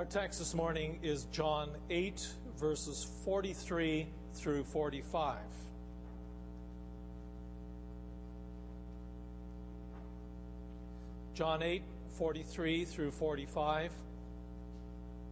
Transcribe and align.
Our 0.00 0.06
text 0.06 0.38
this 0.38 0.54
morning 0.54 0.98
is 1.02 1.24
John 1.24 1.68
8, 1.90 2.26
verses 2.58 3.06
43 3.26 4.06
through 4.32 4.64
45. 4.64 5.36
John 11.34 11.62
8, 11.62 11.82
43 12.16 12.86
through 12.86 13.10
45. 13.10 13.92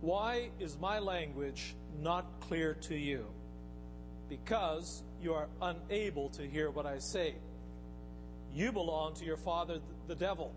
Why 0.02 0.50
is 0.60 0.76
my 0.78 0.98
language 0.98 1.74
not 2.02 2.26
clear 2.40 2.74
to 2.74 2.94
you? 2.94 3.24
Because 4.28 5.02
you 5.22 5.32
are 5.32 5.48
unable 5.62 6.28
to 6.28 6.42
hear 6.42 6.70
what 6.70 6.84
I 6.84 6.98
say. 6.98 7.36
You 8.52 8.70
belong 8.72 9.14
to 9.14 9.24
your 9.24 9.38
father, 9.38 9.78
the 10.08 10.14
devil, 10.14 10.52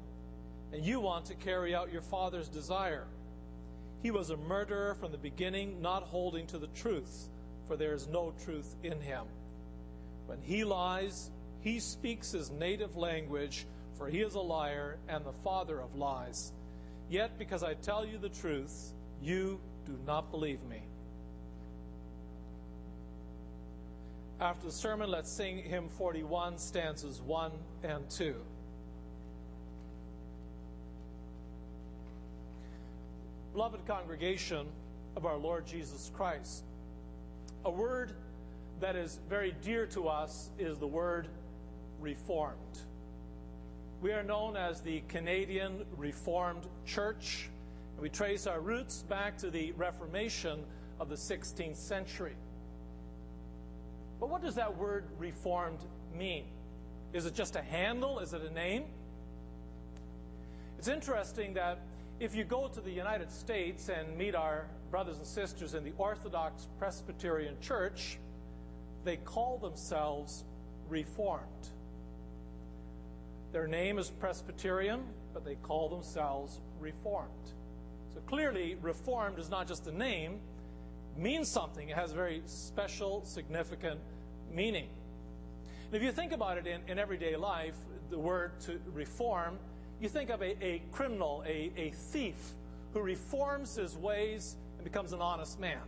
and 0.74 0.84
you 0.84 1.00
want 1.00 1.28
to 1.28 1.36
carry 1.36 1.74
out 1.74 1.94
your 1.94 2.02
father's 2.02 2.50
desire. 2.50 3.08
He 4.02 4.12
was 4.12 4.32
a 4.32 4.38
murderer 4.38 4.96
from 4.96 5.12
the 5.12 5.18
beginning, 5.18 5.82
not 5.82 6.04
holding 6.04 6.48
to 6.48 6.58
the 6.58 6.68
truth, 6.68 7.30
for 7.68 7.76
there 7.76 7.94
is 7.94 8.08
no 8.08 8.34
truth 8.44 8.76
in 8.84 9.00
him. 9.00 9.26
When 10.26 10.42
he 10.42 10.64
lies, 10.64 11.30
he 11.60 11.80
speaks 11.80 12.32
his 12.32 12.50
native 12.50 12.98
language, 12.98 13.68
for 13.98 14.08
he 14.08 14.22
is 14.22 14.34
a 14.34 14.40
liar 14.40 14.98
and 15.08 15.24
the 15.24 15.34
father 15.44 15.80
of 15.80 15.96
lies. 15.96 16.54
Yet, 17.10 17.38
because 17.38 17.62
I 17.64 17.76
tell 17.76 18.06
you 18.06 18.18
the 18.18 18.30
truth, 18.30 18.94
you 19.22 19.60
do 19.86 19.98
not 20.08 20.32
believe 20.32 20.64
me. 20.64 20.82
After 24.40 24.66
the 24.66 24.72
sermon, 24.72 25.12
let's 25.12 25.32
sing 25.32 25.60
hymn 25.60 25.88
41, 25.90 26.58
stanzas 26.58 27.22
1 27.22 27.52
and 27.84 28.10
2. 28.10 28.36
Beloved 33.54 33.86
congregation 33.86 34.66
of 35.18 35.26
our 35.26 35.36
Lord 35.36 35.66
Jesus 35.68 36.10
Christ, 36.16 36.64
a 37.66 37.70
word 37.70 38.14
that 38.80 38.96
is 38.96 39.20
very 39.28 39.54
dear 39.62 39.86
to 39.88 40.08
us 40.08 40.50
is 40.58 40.78
the 40.78 40.88
word 40.88 41.28
reformed. 42.00 42.56
We 44.02 44.14
are 44.14 44.24
known 44.24 44.56
as 44.56 44.80
the 44.80 45.02
Canadian 45.10 45.86
Reformed 45.98 46.66
Church. 46.86 47.50
And 47.96 48.02
we 48.02 48.08
trace 48.08 48.48
our 48.48 48.62
roots 48.62 49.04
back 49.10 49.38
to 49.40 49.52
the 49.52 49.74
Reformation 49.74 50.64
of 51.02 51.10
the 51.10 51.16
16th 51.16 51.76
century. 51.76 52.36
But 54.22 54.30
what 54.30 54.42
does 54.42 54.56
that 54.56 54.78
word 54.78 55.04
reformed 55.20 55.80
mean? 56.18 56.46
Is 57.12 57.26
it 57.26 57.36
just 57.36 57.58
a 57.58 57.62
handle? 57.62 58.20
Is 58.20 58.34
it 58.34 58.44
a 58.44 58.54
name? 58.54 58.86
It's 60.80 60.88
interesting 60.88 61.54
that 61.56 61.80
if 62.22 62.36
you 62.36 62.44
go 62.44 62.68
to 62.68 62.80
the 62.80 62.92
United 62.92 63.32
States 63.32 63.90
and 63.90 64.16
meet 64.16 64.36
our 64.36 64.68
brothers 64.92 65.18
and 65.18 65.26
sisters 65.26 65.74
in 65.74 65.84
the 65.84 65.92
Orthodox 65.98 66.68
Presbyterian 66.78 67.56
Church, 67.62 68.20
they 69.04 69.18
call 69.18 69.58
themselves 69.58 70.44
Reformed. 70.88 71.70
Their 73.52 73.66
name 73.66 73.98
is 73.98 74.12
Presbyterian, 74.12 75.04
but 75.34 75.44
they 75.44 75.56
call 75.56 75.90
themselves 75.90 76.60
Reformed. 76.80 77.54
So 78.14 78.20
clearly, 78.28 78.78
Reformed 78.84 79.40
is 79.40 79.50
not 79.50 79.68
just 79.68 79.88
a 79.88 79.92
name, 79.92 80.40
it 81.18 81.22
means 81.24 81.50
something. 81.50 81.90
It 81.90 81.96
has 81.96 82.12
a 82.12 82.16
very 82.16 82.44
special, 82.46 83.26
significant 83.26 84.00
meaning. 84.54 84.90
And 85.88 85.96
if 85.96 86.04
you 86.04 86.12
think 86.12 86.34
about 86.34 86.60
it 86.60 86.68
in, 86.68 86.82
in 86.88 87.00
everyday 87.00 87.36
life, 87.36 87.76
the 88.12 88.20
word 88.20 88.60
to 88.62 88.80
reform, 88.94 89.58
you 90.02 90.10
think 90.10 90.30
of 90.30 90.42
a, 90.42 90.64
a 90.64 90.82
criminal, 90.92 91.44
a, 91.46 91.72
a 91.78 91.92
thief 91.92 92.36
who 92.94 93.02
reforms 93.02 93.76
his 93.76 93.96
ways 93.96 94.58
and 94.78 94.84
becomes 94.84 95.14
an 95.14 95.22
honest 95.22 95.60
man. 95.60 95.82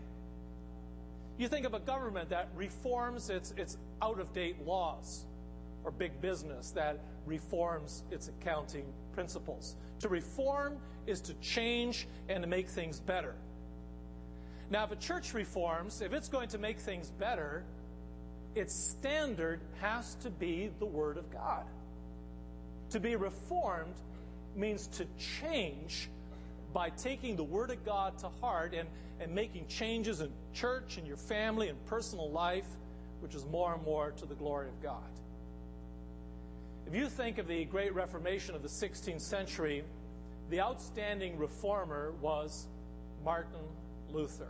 You 1.38 1.47
think 1.47 1.66
of 1.66 1.73
a 1.73 1.80
government 1.80 2.30
that 2.30 2.50
reforms 2.55 3.30
its, 3.30 3.54
its 3.58 3.77
out 4.02 4.20
of 4.20 4.33
date 4.33 4.64
laws, 4.65 5.26
or 5.83 5.92
big 5.92 6.21
business 6.21 6.71
that 6.71 6.99
reforms 7.26 8.04
its 8.11 8.30
accounting 8.30 8.86
principles. 9.14 9.76
To 9.99 10.10
reform 10.10 10.77
is 11.08 11.20
to 11.21 11.33
change 11.36 12.08
and 12.30 12.43
to 12.43 12.48
make 12.48 12.70
things 12.70 12.99
better. 12.99 13.36
Now, 14.70 14.86
if 14.86 14.92
a 14.92 14.95
church 14.95 15.33
reforms, 15.33 16.02
if 16.02 16.14
it's 16.14 16.30
going 16.30 16.49
to 16.49 16.58
make 16.58 16.80
things 16.80 17.11
better, 17.20 17.64
its 18.55 18.73
standard 18.73 19.60
has 19.82 20.16
to 20.16 20.30
be 20.30 20.71
the 20.80 20.86
Word 20.86 21.17
of 21.17 21.32
God. 21.32 21.66
To 22.92 22.99
be 22.99 23.16
reformed 23.16 23.95
means 24.55 24.87
to 24.87 25.05
change 25.17 26.09
by 26.73 26.89
taking 26.89 27.36
the 27.36 27.43
Word 27.43 27.69
of 27.69 27.86
God 27.86 28.17
to 28.19 28.30
heart 28.41 28.73
and, 28.73 28.87
and 29.19 29.33
making 29.33 29.67
changes 29.67 30.21
in 30.21 30.31
church 30.53 30.97
and 30.97 31.08
your 31.08 31.17
family 31.17 31.69
and 31.69 31.86
personal 31.86 32.30
life, 32.31 32.67
which 33.21 33.36
is 33.36 33.45
more 33.45 33.73
and 33.73 33.83
more 33.83 34.11
to 34.11 34.25
the 34.25 34.36
glory 34.36 34.67
of 34.67 34.81
God. 34.81 35.02
If 36.87 36.95
you 36.95 37.08
think 37.08 37.37
of 37.37 37.47
the 37.47 37.65
Great 37.65 37.93
Reformation 37.93 38.55
of 38.55 38.61
the 38.61 38.67
16th 38.67 39.21
century, 39.21 39.83
the 40.49 40.59
outstanding 40.59 41.37
reformer 41.37 42.13
was 42.21 42.67
Martin 43.23 43.61
Luther. 44.11 44.49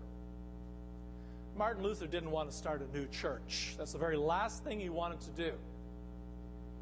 Martin 1.56 1.84
Luther 1.84 2.08
didn't 2.08 2.32
want 2.32 2.50
to 2.50 2.56
start 2.56 2.82
a 2.82 2.98
new 2.98 3.06
church. 3.08 3.76
That's 3.78 3.92
the 3.92 4.00
very 4.00 4.18
last 4.18 4.64
thing 4.64 4.80
he 4.80 4.90
wanted 4.90 5.22
to 5.22 5.30
do. 5.32 5.54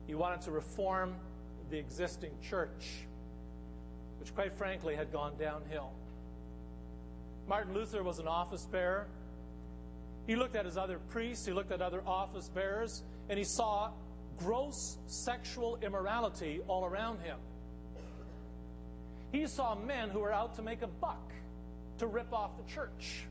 He 0.08 0.16
wanted 0.16 0.42
to 0.42 0.52
reform 0.52 1.14
the 1.70 1.78
existing 1.78 2.32
church, 2.42 3.06
which, 4.22 4.36
quite 4.36 4.54
frankly, 4.54 4.96
had 4.96 5.12
gone 5.12 5.34
downhill. 5.40 5.90
Martin 7.48 7.74
Luther 7.74 8.04
was 8.04 8.20
an 8.20 8.28
office 8.28 8.68
bearer. 8.72 9.08
He 10.28 10.36
looked 10.36 10.56
at 10.56 10.64
his 10.64 10.78
other 10.78 11.00
priests, 11.10 11.44
he 11.44 11.52
looked 11.52 11.72
at 11.72 11.82
other 11.82 12.04
office 12.06 12.48
bearers, 12.48 13.02
and 13.30 13.40
he 13.40 13.44
saw 13.44 13.90
gross 14.38 15.00
sexual 15.08 15.80
immorality 15.82 16.62
all 16.68 16.86
around 16.86 17.20
him. 17.22 17.38
He 19.32 19.48
saw 19.48 19.74
men 19.74 20.12
who 20.12 20.20
were 20.20 20.32
out 20.32 20.56
to 20.58 20.62
make 20.62 20.84
a 20.84 20.88
buck, 20.88 21.32
to 21.98 22.06
rip 22.06 22.32
off 22.32 22.52
the 22.58 22.72
church. 22.72 23.26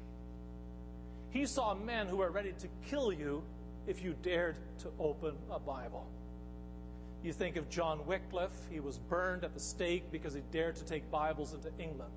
He 1.30 1.46
saw 1.46 1.72
men 1.72 2.08
who 2.08 2.16
were 2.16 2.30
ready 2.32 2.52
to 2.58 2.68
kill 2.88 3.12
you 3.12 3.44
if 3.86 4.02
you 4.02 4.16
dared 4.24 4.56
to 4.80 4.88
open 4.98 5.36
a 5.52 5.60
Bible. 5.60 6.04
You 7.22 7.32
think 7.32 7.56
of 7.56 7.69
John 7.69 8.06
Wycliffe, 8.06 8.69
he 8.70 8.81
was 8.81 8.98
burned 8.98 9.44
at 9.44 9.53
the 9.53 9.60
stake 9.60 10.10
because 10.10 10.32
he 10.32 10.41
dared 10.50 10.76
to 10.76 10.84
take 10.84 11.10
Bibles 11.10 11.53
into 11.53 11.69
England. 11.78 12.14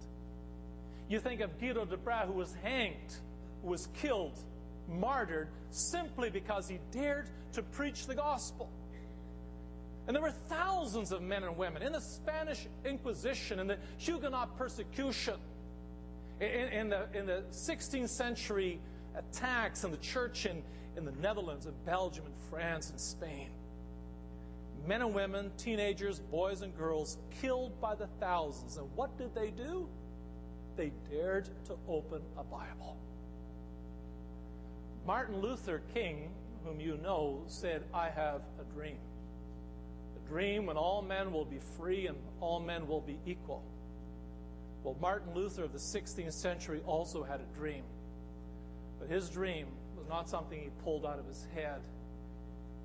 You 1.10 1.20
think 1.20 1.42
of 1.42 1.60
Guido 1.60 1.84
de 1.86 1.98
Brès, 1.98 2.26
who 2.26 2.34
was 2.34 2.56
hanged, 2.64 3.14
who 3.62 3.70
was 3.70 3.90
killed, 3.96 4.40
martyred, 4.88 5.50
simply 5.72 6.30
because 6.30 6.70
he 6.70 6.80
dared 6.92 7.28
to 7.52 7.62
preach 7.62 8.08
the 8.08 8.16
gospel. 8.16 8.70
And 10.08 10.16
there 10.16 10.24
were 10.24 10.32
thousands 10.32 11.12
of 11.12 11.22
men 11.22 11.44
and 11.44 11.58
women 11.58 11.82
in 11.82 11.92
the 11.92 12.02
Spanish 12.02 12.68
Inquisition, 12.86 13.60
in 13.60 13.68
the 13.68 13.78
Huguenot 13.98 14.58
persecution, 14.58 15.36
in, 16.40 16.48
in, 16.48 16.90
the, 16.90 17.08
in 17.14 17.26
the 17.26 17.44
16th 17.52 18.10
century 18.10 18.80
attacks 19.16 19.84
on 19.84 19.92
the 19.92 19.98
church 19.98 20.46
in, 20.46 20.64
in 20.98 21.06
the 21.06 21.12
Netherlands 21.14 21.66
and 21.66 21.86
Belgium 21.86 22.26
and 22.26 22.36
France 22.50 22.90
and 22.90 23.00
Spain. 23.00 23.50
Men 24.86 25.02
and 25.02 25.14
women, 25.14 25.52
teenagers, 25.58 26.20
boys 26.20 26.62
and 26.62 26.76
girls 26.78 27.18
killed 27.42 27.80
by 27.80 27.96
the 27.96 28.08
thousands. 28.20 28.78
And 28.78 28.88
what 28.96 29.18
did 29.18 29.34
they 29.34 29.50
do? 29.50 29.88
They 30.76 30.92
dared 31.10 31.50
to 31.66 31.78
open 31.88 32.22
a 32.38 32.44
Bible. 32.44 32.98
Martin 35.06 35.40
Luther 35.40 35.82
King, 35.94 36.32
whom 36.66 36.80
you 36.80 36.98
know, 36.98 37.44
said, 37.48 37.84
I 37.94 38.10
have 38.10 38.42
a 38.60 38.74
dream. 38.74 38.98
A 40.18 40.30
dream 40.30 40.66
when 40.66 40.78
all 40.78 41.02
men 41.02 41.32
will 41.32 41.46
be 41.46 41.60
free 41.78 42.08
and 42.08 42.18
all 42.42 42.60
men 42.60 42.88
will 42.88 43.02
be 43.02 43.20
equal. 43.26 43.64
Well, 44.84 44.98
Martin 45.00 45.34
Luther 45.34 45.64
of 45.64 45.72
the 45.72 45.80
16th 45.80 46.34
century 46.34 46.82
also 46.86 47.24
had 47.24 47.40
a 47.40 47.58
dream. 47.58 47.84
But 49.00 49.10
his 49.10 49.30
dream 49.30 49.68
was 49.98 50.08
not 50.08 50.30
something 50.30 50.60
he 50.60 50.70
pulled 50.84 51.06
out 51.06 51.20
of 51.20 51.26
his 51.26 51.48
head. 51.56 51.82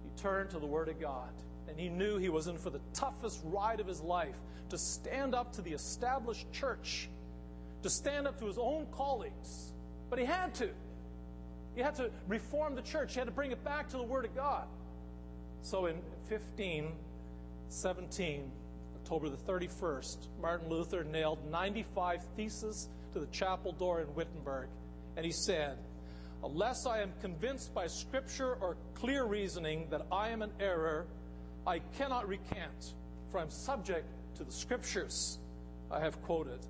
He 0.04 0.22
turned 0.22 0.50
to 0.50 0.58
the 0.58 0.66
Word 0.66 0.88
of 0.88 1.00
God, 1.00 1.30
and 1.68 1.78
he 1.78 1.88
knew 1.88 2.18
he 2.18 2.28
was 2.28 2.48
in 2.48 2.58
for 2.58 2.70
the 2.70 2.80
toughest 2.94 3.40
ride 3.44 3.80
of 3.80 3.86
his 3.86 4.00
life 4.00 4.36
to 4.70 4.78
stand 4.78 5.34
up 5.34 5.52
to 5.52 5.62
the 5.62 5.72
established 5.72 6.50
church, 6.52 7.08
to 7.82 7.90
stand 7.90 8.26
up 8.26 8.38
to 8.38 8.46
his 8.46 8.58
own 8.58 8.86
colleagues. 8.92 9.72
But 10.10 10.18
he 10.18 10.24
had 10.24 10.54
to. 10.56 10.70
He 11.74 11.82
had 11.82 11.94
to 11.96 12.10
reform 12.26 12.74
the 12.74 12.82
church, 12.82 13.14
he 13.14 13.20
had 13.20 13.26
to 13.26 13.32
bring 13.32 13.52
it 13.52 13.62
back 13.64 13.88
to 13.90 13.96
the 13.96 14.02
Word 14.02 14.24
of 14.24 14.34
God. 14.34 14.66
So 15.62 15.86
in 15.86 15.96
1517, 16.28 18.50
October 18.96 19.28
the 19.28 19.36
31st, 19.36 20.16
Martin 20.40 20.68
Luther 20.68 21.04
nailed 21.04 21.38
95 21.50 22.24
theses 22.36 22.88
to 23.12 23.20
the 23.20 23.26
chapel 23.26 23.72
door 23.72 24.00
in 24.00 24.12
Wittenberg, 24.14 24.68
and 25.16 25.24
he 25.24 25.32
said, 25.32 25.78
Unless 26.44 26.86
I 26.86 27.00
am 27.00 27.12
convinced 27.20 27.74
by 27.74 27.86
scripture 27.86 28.56
or 28.60 28.76
clear 28.94 29.24
reasoning 29.24 29.88
that 29.90 30.06
I 30.12 30.28
am 30.28 30.42
in 30.42 30.50
error, 30.60 31.06
I 31.68 31.80
cannot 31.98 32.26
recant, 32.26 32.94
for 33.30 33.38
I'm 33.38 33.50
subject 33.50 34.06
to 34.36 34.44
the 34.44 34.50
scriptures 34.50 35.38
I 35.90 36.00
have 36.00 36.20
quoted. 36.22 36.60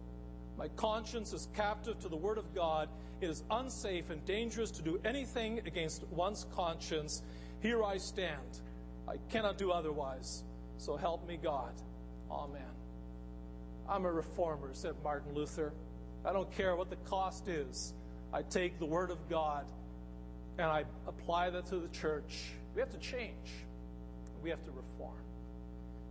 My 0.58 0.66
conscience 0.70 1.32
is 1.32 1.46
captive 1.54 2.00
to 2.00 2.08
the 2.08 2.16
Word 2.16 2.36
of 2.36 2.52
God. 2.52 2.88
It 3.20 3.30
is 3.30 3.44
unsafe 3.48 4.10
and 4.10 4.24
dangerous 4.24 4.72
to 4.72 4.82
do 4.82 4.98
anything 5.04 5.60
against 5.60 6.02
one's 6.08 6.46
conscience. 6.52 7.22
Here 7.60 7.84
I 7.84 7.96
stand. 7.98 8.60
I 9.06 9.18
cannot 9.30 9.56
do 9.56 9.70
otherwise. 9.70 10.42
So 10.78 10.96
help 10.96 11.28
me, 11.28 11.38
God. 11.40 11.74
Amen. 12.28 12.60
I'm 13.88 14.04
a 14.04 14.10
reformer, 14.10 14.70
said 14.72 14.96
Martin 15.04 15.32
Luther. 15.32 15.72
I 16.24 16.32
don't 16.32 16.50
care 16.56 16.74
what 16.74 16.90
the 16.90 16.96
cost 17.08 17.46
is. 17.46 17.94
I 18.32 18.42
take 18.42 18.80
the 18.80 18.86
Word 18.86 19.12
of 19.12 19.28
God 19.30 19.64
and 20.58 20.66
I 20.66 20.86
apply 21.06 21.50
that 21.50 21.66
to 21.66 21.76
the 21.76 21.88
church. 21.88 22.50
We 22.74 22.80
have 22.80 22.90
to 22.90 22.98
change. 22.98 23.46
We 24.42 24.50
have 24.50 24.64
to 24.64 24.70
reform. 24.98 25.16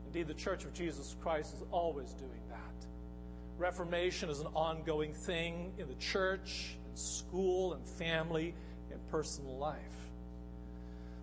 Indeed, 0.08 0.28
the 0.28 0.34
Church 0.34 0.64
of 0.64 0.74
Jesus 0.74 1.16
Christ 1.22 1.54
is 1.54 1.64
always 1.72 2.14
doing 2.14 2.42
that. 2.50 2.58
Reformation 3.58 4.30
is 4.30 4.40
an 4.40 4.48
ongoing 4.54 5.14
thing 5.14 5.74
in 5.78 5.88
the 5.88 5.96
church, 5.96 6.78
in 6.90 6.96
school, 6.96 7.74
and 7.74 7.86
family, 7.86 8.54
in 8.92 8.98
personal 9.12 9.58
life. 9.58 9.78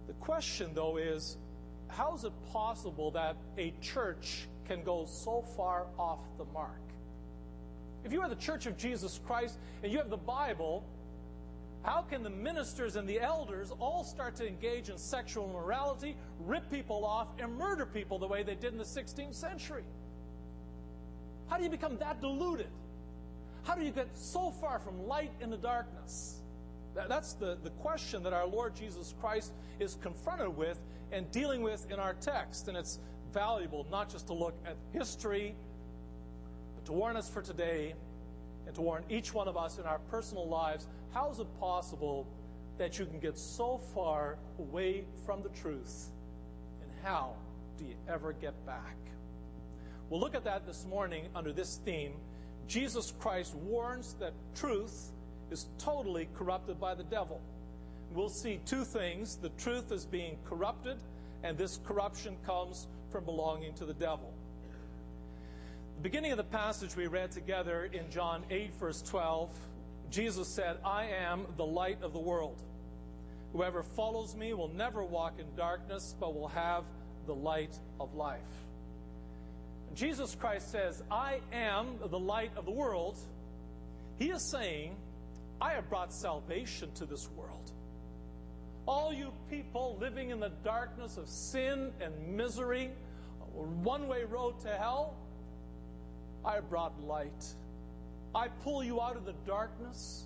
The 0.06 0.12
question, 0.14 0.70
though, 0.75 0.96
is 0.96 1.38
how 1.88 2.14
is 2.14 2.25
it 2.25 2.32
possible 2.52 3.11
that 3.12 3.37
a 3.56 3.72
church 3.81 4.49
can 4.66 4.82
go 4.82 5.06
so 5.06 5.43
far 5.56 5.87
off 5.99 6.19
the 6.38 6.44
mark? 6.52 6.81
If 8.05 8.12
you 8.12 8.20
are 8.20 8.28
the 8.28 8.34
Church 8.34 8.66
of 8.66 8.76
Jesus 8.76 9.20
Christ 9.26 9.58
and 9.82 9.90
you 9.90 9.99
have 9.99 10.11
the 10.11 10.16
Bible, 10.16 10.84
how 11.85 12.01
can 12.01 12.23
the 12.23 12.31
ministers 12.31 12.97
and 12.97 13.07
the 13.07 13.21
elders 13.21 13.71
all 13.79 14.05
start 14.05 14.35
to 14.37 14.49
engage 14.49 14.89
in 14.89 14.97
sexual 14.97 15.49
immorality, 15.49 16.17
rip 16.41 16.71
people 16.71 17.05
off, 17.05 17.29
and 17.39 17.55
murder 17.57 17.85
people 17.85 18.19
the 18.19 18.27
way 18.27 18.43
they 18.43 18.55
did 18.55 18.73
in 18.73 18.79
the 18.79 18.85
16th 18.85 19.35
century? 19.35 19.85
How 21.51 21.59
do 21.59 21.65
you 21.65 21.69
become 21.69 21.99
that 21.99 22.23
deluded? 22.23 22.71
How 23.65 23.75
do 23.75 23.85
you 23.85 23.91
get 23.91 24.09
so 24.17 24.51
far 24.51 24.79
from 24.79 25.07
light 25.07 25.33
into 25.43 25.59
darkness? 25.59 26.41
That's 26.95 27.35
the, 27.35 27.59
the 27.63 27.71
question 27.71 28.23
that 28.23 28.33
our 28.33 28.47
Lord 28.47 28.75
Jesus 28.75 29.15
Christ 29.21 29.53
is 29.79 29.99
confronted 30.01 30.57
with 30.57 30.81
and 31.13 31.31
dealing 31.33 31.63
with 31.63 31.91
in 31.91 31.99
our 31.99 32.15
text. 32.15 32.69
And 32.69 32.79
it's 32.79 32.99
valuable 33.35 33.87
not 33.91 34.11
just 34.11 34.29
to 34.29 34.33
look 34.33 34.55
at 34.65 34.77
history, 34.93 35.55
but 36.77 36.87
to 36.87 36.93
warn 36.93 37.17
us 37.17 37.29
for 37.29 37.43
today 37.43 37.95
and 38.66 38.75
to 38.75 38.81
warn 38.81 39.05
each 39.08 39.34
one 39.34 39.49
of 39.49 39.56
us 39.56 39.78
in 39.78 39.84
our 39.84 39.99
personal 40.11 40.49
lives 40.49 40.87
how 41.12 41.31
is 41.31 41.38
it 41.38 41.61
possible 41.61 42.26
that 42.76 42.99
you 42.99 43.06
can 43.06 43.20
get 43.20 43.38
so 43.38 43.78
far 43.94 44.37
away 44.58 45.05
from 45.25 45.43
the 45.43 45.49
truth? 45.50 46.08
And 46.82 46.90
how 47.05 47.34
do 47.78 47.84
you 47.84 47.94
ever 48.08 48.32
get 48.32 48.55
back? 48.66 48.96
We'll 50.11 50.20
look 50.20 50.34
at 50.34 50.44
that 50.44 50.66
this 50.66 50.84
morning 50.87 51.26
under 51.34 51.52
this 51.52 51.81
theme. 51.84 52.14
Jesus 52.66 53.14
Christ 53.20 53.55
warns 53.55 54.14
that 54.14 54.32
truth 54.56 55.12
is 55.52 55.69
totally 55.78 56.28
corrupted 56.34 56.81
by 56.81 56.96
the 56.96 57.05
devil. 57.05 57.40
We'll 58.12 58.28
see 58.28 58.61
two 58.66 58.84
things 58.84 59.37
the 59.37 59.50
truth 59.50 59.93
is 59.93 60.05
being 60.05 60.37
corrupted, 60.44 60.96
and 61.44 61.56
this 61.56 61.78
corruption 61.84 62.37
comes 62.44 62.88
from 63.11 63.25
belonging 63.25 63.75
to 63.75 63.84
the 63.84 63.94
devil. 63.94 64.34
The 65.96 66.02
beginning 66.02 66.32
of 66.32 66.37
the 66.37 66.44
passage 66.44 66.96
we 66.96 67.06
read 67.06 67.31
together 67.31 67.88
in 67.93 68.11
John 68.11 68.44
8, 68.50 68.75
verse 68.76 69.02
12, 69.02 69.50
Jesus 70.11 70.49
said, 70.49 70.76
I 70.85 71.06
am 71.06 71.46
the 71.56 71.64
light 71.64 72.02
of 72.02 72.12
the 72.12 72.20
world. 72.20 72.62
Whoever 73.52 73.82
follows 73.82 74.37
me 74.37 74.52
will 74.52 74.69
never 74.69 75.02
walk 75.02 75.38
in 75.38 75.46
darkness, 75.56 76.14
but 76.19 76.35
will 76.35 76.49
have 76.49 76.85
the 77.26 77.35
light 77.35 77.79
of 78.00 78.14
life. 78.14 78.41
Jesus 79.94 80.35
Christ 80.35 80.73
says, 80.73 81.02
I 81.11 81.41
am 81.52 81.99
the 82.11 82.19
light 82.19 82.50
of 82.56 82.64
the 82.64 82.73
world. 82.73 83.17
He 84.19 84.31
is 84.31 84.43
saying, 84.43 84.97
I 85.61 85.73
have 85.75 85.88
brought 85.88 86.12
salvation 86.12 86.90
to 86.97 87.06
this 87.06 87.31
world. 87.37 87.70
All 88.87 89.12
you 89.12 89.32
people 89.49 89.97
living 90.00 90.31
in 90.31 90.40
the 90.40 90.50
darkness 90.62 91.17
of 91.17 91.29
sin 91.29 91.93
and 92.00 92.37
misery, 92.37 92.90
one 93.55 94.08
way 94.08 94.25
road 94.25 94.61
to 94.61 94.69
hell, 94.69 95.14
I 96.44 96.61
brought 96.61 97.00
light. 97.02 97.55
I 98.35 98.49
pull 98.49 98.82
you 98.82 99.00
out 99.00 99.17
of 99.17 99.25
the 99.25 99.35
darkness. 99.46 100.25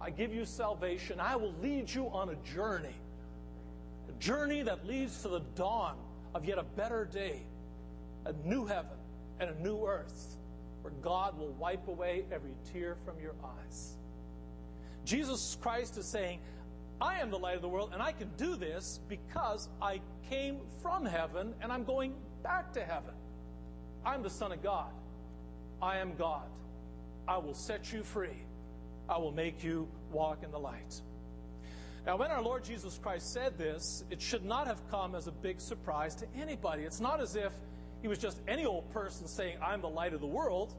I 0.00 0.10
give 0.10 0.32
you 0.32 0.44
salvation. 0.44 1.20
I 1.20 1.36
will 1.36 1.54
lead 1.60 1.90
you 1.90 2.08
on 2.08 2.30
a 2.30 2.36
journey, 2.36 2.94
a 4.08 4.12
journey 4.20 4.62
that 4.62 4.86
leads 4.86 5.22
to 5.22 5.28
the 5.28 5.40
dawn 5.56 5.96
of 6.34 6.44
yet 6.44 6.58
a 6.58 6.62
better 6.62 7.04
day, 7.04 7.42
a 8.24 8.32
new 8.44 8.64
heaven 8.64 8.96
and 9.40 9.50
a 9.50 9.60
new 9.60 9.84
earth, 9.84 10.36
where 10.82 10.92
God 11.02 11.36
will 11.38 11.52
wipe 11.52 11.88
away 11.88 12.24
every 12.30 12.54
tear 12.72 12.96
from 13.04 13.18
your 13.20 13.34
eyes. 13.44 13.96
Jesus 15.04 15.56
Christ 15.60 15.96
is 15.98 16.06
saying, 16.06 16.38
I 17.00 17.20
am 17.20 17.30
the 17.30 17.38
light 17.38 17.56
of 17.56 17.62
the 17.62 17.68
world, 17.68 17.90
and 17.92 18.02
I 18.02 18.12
can 18.12 18.30
do 18.36 18.56
this 18.56 19.00
because 19.08 19.68
I 19.80 20.00
came 20.28 20.58
from 20.82 21.04
heaven 21.04 21.54
and 21.60 21.72
I'm 21.72 21.84
going 21.84 22.14
back 22.42 22.72
to 22.74 22.84
heaven. 22.84 23.14
I'm 24.04 24.22
the 24.22 24.30
Son 24.30 24.52
of 24.52 24.62
God. 24.62 24.90
I 25.80 25.98
am 25.98 26.14
God. 26.16 26.48
I 27.26 27.38
will 27.38 27.54
set 27.54 27.92
you 27.92 28.02
free. 28.02 28.42
I 29.08 29.18
will 29.18 29.32
make 29.32 29.62
you 29.62 29.88
walk 30.12 30.42
in 30.42 30.50
the 30.50 30.58
light. 30.58 31.00
Now, 32.06 32.16
when 32.16 32.30
our 32.30 32.42
Lord 32.42 32.64
Jesus 32.64 32.98
Christ 33.02 33.32
said 33.32 33.58
this, 33.58 34.04
it 34.10 34.20
should 34.20 34.44
not 34.44 34.66
have 34.66 34.80
come 34.90 35.14
as 35.14 35.26
a 35.26 35.32
big 35.32 35.60
surprise 35.60 36.14
to 36.16 36.26
anybody. 36.36 36.84
It's 36.84 37.00
not 37.00 37.20
as 37.20 37.36
if 37.36 37.52
he 38.00 38.08
was 38.08 38.18
just 38.18 38.40
any 38.48 38.64
old 38.64 38.90
person 38.92 39.26
saying, 39.26 39.58
I'm 39.62 39.80
the 39.80 39.88
light 39.88 40.14
of 40.14 40.20
the 40.20 40.26
world. 40.26 40.74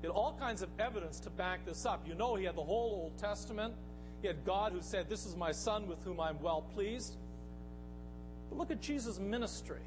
He 0.00 0.08
had 0.08 0.12
all 0.12 0.36
kinds 0.40 0.62
of 0.62 0.68
evidence 0.78 1.20
to 1.20 1.30
back 1.30 1.64
this 1.64 1.86
up. 1.86 2.06
You 2.06 2.14
know, 2.14 2.34
he 2.34 2.44
had 2.44 2.56
the 2.56 2.64
whole 2.64 3.02
Old 3.02 3.18
Testament. 3.18 3.74
He 4.20 4.26
had 4.26 4.44
God 4.44 4.72
who 4.72 4.80
said, 4.80 5.08
This 5.08 5.26
is 5.26 5.36
my 5.36 5.52
son 5.52 5.86
with 5.86 6.02
whom 6.02 6.18
I'm 6.18 6.40
well 6.40 6.62
pleased. 6.74 7.16
But 8.48 8.58
look 8.58 8.70
at 8.70 8.80
Jesus' 8.80 9.18
ministry. 9.18 9.82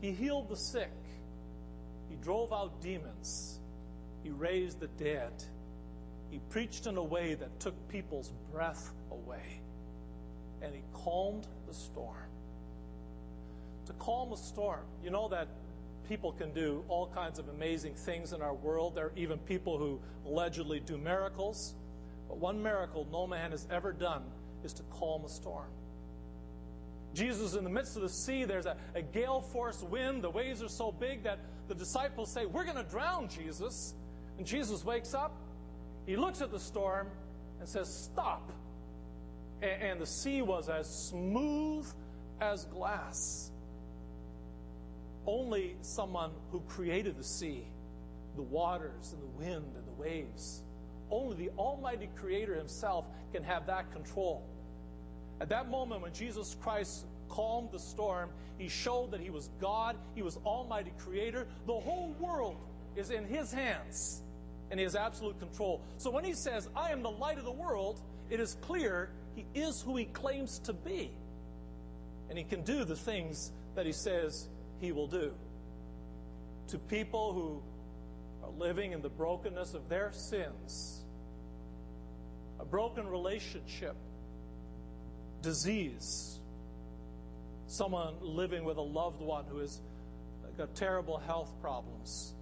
He 0.00 0.12
healed 0.12 0.48
the 0.48 0.56
sick, 0.56 0.90
he 2.12 2.18
drove 2.22 2.52
out 2.52 2.78
demons, 2.82 3.58
he 4.22 4.28
raised 4.28 4.80
the 4.80 4.88
dead. 5.02 5.32
He 6.30 6.40
preached 6.50 6.86
in 6.86 6.98
a 6.98 7.02
way 7.02 7.34
that 7.34 7.58
took 7.58 7.74
people's 7.88 8.32
breath 8.52 8.92
away. 9.10 9.60
And 10.60 10.74
he 10.74 10.82
calmed 10.92 11.46
the 11.66 11.72
storm. 11.72 12.28
To 13.86 13.92
calm 13.94 14.30
a 14.32 14.36
storm, 14.36 14.84
you 15.02 15.10
know 15.10 15.26
that 15.28 15.48
people 16.06 16.32
can 16.32 16.52
do 16.52 16.84
all 16.88 17.06
kinds 17.06 17.38
of 17.38 17.48
amazing 17.48 17.94
things 17.94 18.34
in 18.34 18.42
our 18.42 18.54
world. 18.54 18.94
There 18.94 19.06
are 19.06 19.12
even 19.16 19.38
people 19.38 19.78
who 19.78 19.98
allegedly 20.26 20.80
do 20.80 20.98
miracles. 20.98 21.74
But 22.28 22.36
one 22.36 22.62
miracle 22.62 23.06
no 23.10 23.26
man 23.26 23.52
has 23.52 23.66
ever 23.70 23.92
done 23.92 24.22
is 24.64 24.74
to 24.74 24.82
calm 24.90 25.24
a 25.24 25.30
storm. 25.30 25.70
Jesus, 27.14 27.54
in 27.54 27.64
the 27.64 27.70
midst 27.70 27.96
of 27.96 28.02
the 28.02 28.08
sea, 28.08 28.44
there's 28.44 28.66
a, 28.66 28.76
a 28.94 29.02
gale 29.02 29.40
force 29.40 29.82
wind. 29.82 30.22
The 30.22 30.30
waves 30.30 30.62
are 30.62 30.68
so 30.68 30.92
big 30.92 31.24
that 31.24 31.40
the 31.68 31.74
disciples 31.74 32.32
say, 32.32 32.46
We're 32.46 32.64
going 32.64 32.76
to 32.76 32.90
drown, 32.90 33.28
Jesus. 33.28 33.94
And 34.38 34.46
Jesus 34.46 34.84
wakes 34.84 35.14
up, 35.14 35.36
he 36.06 36.16
looks 36.16 36.40
at 36.40 36.50
the 36.50 36.58
storm 36.58 37.08
and 37.60 37.68
says, 37.68 37.92
Stop. 37.92 38.50
And, 39.60 39.82
and 39.82 40.00
the 40.00 40.06
sea 40.06 40.42
was 40.42 40.68
as 40.68 40.88
smooth 41.08 41.86
as 42.40 42.64
glass. 42.66 43.50
Only 45.26 45.76
someone 45.82 46.32
who 46.50 46.60
created 46.60 47.16
the 47.16 47.24
sea, 47.24 47.64
the 48.36 48.42
waters 48.42 49.12
and 49.12 49.22
the 49.22 49.44
wind 49.44 49.76
and 49.76 49.86
the 49.86 50.02
waves, 50.02 50.62
only 51.10 51.36
the 51.36 51.50
Almighty 51.58 52.08
Creator 52.16 52.56
Himself 52.56 53.04
can 53.32 53.44
have 53.44 53.66
that 53.66 53.92
control. 53.92 54.42
At 55.42 55.50
that 55.50 55.68
moment 55.68 56.00
when 56.00 56.14
Jesus 56.14 56.56
Christ 56.62 57.04
calmed 57.28 57.70
the 57.70 57.78
storm, 57.78 58.30
He 58.56 58.68
showed 58.68 59.10
that 59.10 59.20
He 59.20 59.28
was 59.28 59.50
God, 59.60 59.96
He 60.14 60.22
was 60.22 60.38
Almighty 60.46 60.92
Creator. 60.98 61.46
The 61.66 61.74
whole 61.74 62.16
world 62.18 62.56
is 62.96 63.10
in 63.10 63.26
His 63.26 63.52
hands 63.52 64.22
and 64.72 64.80
he 64.80 64.84
has 64.84 64.96
absolute 64.96 65.38
control. 65.38 65.82
So 65.98 66.10
when 66.10 66.24
he 66.24 66.32
says, 66.32 66.66
I 66.74 66.92
am 66.92 67.02
the 67.02 67.10
light 67.10 67.36
of 67.36 67.44
the 67.44 67.52
world, 67.52 68.00
it 68.30 68.40
is 68.40 68.56
clear 68.62 69.10
he 69.36 69.44
is 69.54 69.82
who 69.82 69.98
he 69.98 70.06
claims 70.06 70.60
to 70.60 70.72
be. 70.72 71.10
And 72.30 72.38
he 72.38 72.44
can 72.44 72.62
do 72.62 72.82
the 72.86 72.96
things 72.96 73.52
that 73.74 73.84
he 73.84 73.92
says 73.92 74.48
he 74.80 74.90
will 74.90 75.08
do. 75.08 75.34
To 76.68 76.78
people 76.78 77.34
who 77.34 77.62
are 78.42 78.52
living 78.58 78.92
in 78.92 79.02
the 79.02 79.10
brokenness 79.10 79.74
of 79.74 79.90
their 79.90 80.10
sins, 80.10 81.02
a 82.58 82.64
broken 82.64 83.06
relationship, 83.06 83.94
disease, 85.42 86.38
someone 87.66 88.14
living 88.20 88.64
with 88.64 88.76
a 88.76 88.82
loved 88.82 89.20
one 89.20 89.44
who 89.46 89.58
has 89.58 89.80
got 90.56 90.74
terrible 90.74 91.18
health 91.18 91.52
problems 91.60 92.34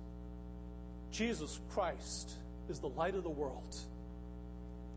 Jesus 1.11 1.61
Christ 1.71 2.33
is 2.69 2.79
the 2.79 2.89
light 2.89 3.15
of 3.15 3.25
the 3.25 3.31
world. 3.31 3.77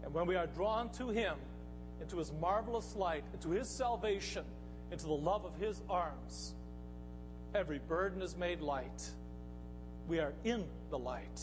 And 0.03 0.13
when 0.13 0.27
we 0.27 0.36
are 0.36 0.48
drawn 0.48 0.89
to 0.93 1.10
Him, 1.10 1.36
into 2.01 2.17
His 2.17 2.31
marvelous 2.39 2.95
light, 2.95 3.24
into 3.33 3.51
His 3.51 3.67
salvation, 3.67 4.43
into 4.91 5.05
the 5.05 5.13
love 5.13 5.45
of 5.45 5.55
His 5.55 5.81
arms, 5.89 6.53
every 7.55 7.79
burden 7.79 8.22
is 8.22 8.36
made 8.36 8.62
light, 8.62 9.10
we 10.07 10.19
are 10.19 10.33
in 10.43 10.65
the 10.89 11.00
light, 11.00 11.41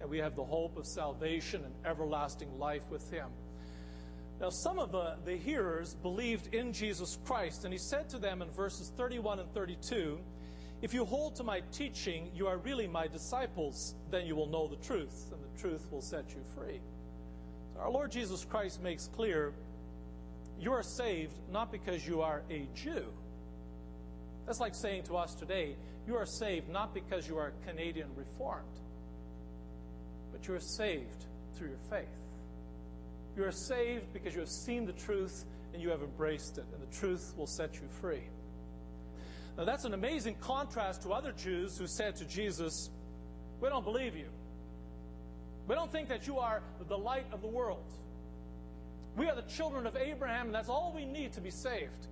and 0.00 0.08
we 0.08 0.18
have 0.18 0.34
the 0.34 0.44
hope 0.44 0.76
of 0.76 0.86
salvation 0.86 1.62
and 1.64 1.74
everlasting 1.84 2.58
life 2.58 2.82
with 2.90 3.08
Him. 3.10 3.28
Now, 4.40 4.50
some 4.50 4.78
of 4.78 4.92
the, 4.92 5.16
the 5.24 5.36
hearers 5.36 5.94
believed 5.94 6.54
in 6.54 6.72
Jesus 6.72 7.18
Christ, 7.24 7.64
and 7.64 7.72
He 7.72 7.78
said 7.78 8.08
to 8.10 8.18
them 8.18 8.42
in 8.42 8.50
verses 8.50 8.92
31 8.96 9.38
and 9.38 9.50
32 9.54 10.18
If 10.82 10.92
you 10.92 11.04
hold 11.04 11.36
to 11.36 11.42
my 11.42 11.62
teaching, 11.72 12.30
you 12.34 12.46
are 12.46 12.58
really 12.58 12.86
my 12.86 13.06
disciples, 13.06 13.94
then 14.10 14.26
you 14.26 14.36
will 14.36 14.48
know 14.48 14.66
the 14.66 14.76
truth, 14.76 15.32
and 15.32 15.40
the 15.42 15.60
truth 15.60 15.90
will 15.90 16.02
set 16.02 16.28
you 16.30 16.42
free. 16.54 16.80
So 17.72 17.80
our 17.80 17.90
Lord 17.90 18.10
Jesus 18.10 18.44
Christ 18.44 18.82
makes 18.82 19.08
clear 19.08 19.54
you 20.60 20.72
are 20.72 20.82
saved 20.82 21.34
not 21.50 21.72
because 21.72 22.06
you 22.06 22.20
are 22.20 22.42
a 22.50 22.66
Jew. 22.74 23.06
That's 24.44 24.60
like 24.60 24.74
saying 24.74 25.04
to 25.04 25.16
us 25.16 25.34
today, 25.34 25.76
you 26.06 26.16
are 26.16 26.26
saved 26.26 26.68
not 26.68 26.94
because 26.94 27.26
you 27.26 27.36
are 27.36 27.52
Canadian 27.66 28.08
Reformed, 28.14 28.78
but 30.30 30.46
you 30.46 30.54
are 30.54 30.60
saved 30.60 31.24
through 31.54 31.68
your 31.68 31.78
faith. 31.90 32.25
You 33.36 33.44
are 33.44 33.52
saved 33.52 34.12
because 34.12 34.34
you 34.34 34.40
have 34.40 34.48
seen 34.48 34.86
the 34.86 34.92
truth 34.92 35.44
and 35.74 35.82
you 35.82 35.90
have 35.90 36.02
embraced 36.02 36.56
it, 36.56 36.64
and 36.72 36.82
the 36.82 36.96
truth 36.96 37.34
will 37.36 37.46
set 37.46 37.74
you 37.74 37.86
free. 38.00 38.22
Now, 39.58 39.64
that's 39.64 39.84
an 39.84 39.94
amazing 39.94 40.36
contrast 40.40 41.02
to 41.02 41.12
other 41.12 41.32
Jews 41.32 41.76
who 41.76 41.86
said 41.86 42.16
to 42.16 42.24
Jesus, 42.24 42.90
We 43.60 43.68
don't 43.68 43.84
believe 43.84 44.16
you. 44.16 44.28
We 45.68 45.74
don't 45.74 45.90
think 45.90 46.08
that 46.08 46.26
you 46.26 46.38
are 46.38 46.62
the 46.88 46.96
light 46.96 47.26
of 47.32 47.42
the 47.42 47.48
world. 47.48 47.84
We 49.16 49.28
are 49.28 49.34
the 49.34 49.42
children 49.42 49.86
of 49.86 49.96
Abraham, 49.96 50.46
and 50.46 50.54
that's 50.54 50.68
all 50.68 50.92
we 50.94 51.04
need 51.04 51.32
to 51.32 51.40
be 51.40 51.50
saved. 51.50 52.06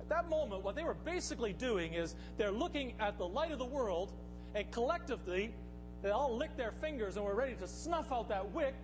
At 0.00 0.08
that 0.08 0.28
moment, 0.28 0.62
what 0.62 0.74
they 0.74 0.82
were 0.82 0.96
basically 1.04 1.52
doing 1.52 1.94
is 1.94 2.14
they're 2.36 2.50
looking 2.50 2.94
at 2.98 3.18
the 3.18 3.26
light 3.26 3.52
of 3.52 3.58
the 3.58 3.64
world, 3.64 4.12
and 4.54 4.70
collectively, 4.70 5.54
they 6.02 6.10
all 6.10 6.36
lick 6.36 6.56
their 6.56 6.72
fingers 6.80 7.16
and 7.16 7.24
were 7.24 7.34
ready 7.34 7.54
to 7.54 7.68
snuff 7.68 8.10
out 8.12 8.28
that 8.28 8.50
wick. 8.52 8.74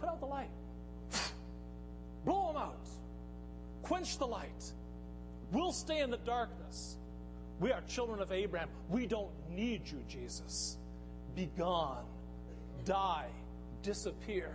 Put 0.00 0.08
out 0.08 0.20
the 0.20 0.26
light. 0.26 0.50
Blow 2.24 2.48
them 2.48 2.56
out. 2.56 2.88
Quench 3.82 4.18
the 4.18 4.26
light. 4.26 4.72
We'll 5.52 5.72
stay 5.72 6.00
in 6.00 6.10
the 6.10 6.16
darkness. 6.18 6.96
We 7.60 7.72
are 7.72 7.80
children 7.82 8.20
of 8.20 8.32
Abraham. 8.32 8.68
We 8.88 9.06
don't 9.06 9.30
need 9.50 9.88
you, 9.88 10.02
Jesus. 10.08 10.76
Be 11.34 11.48
gone. 11.56 12.04
Die. 12.84 13.26
Disappear. 13.82 14.52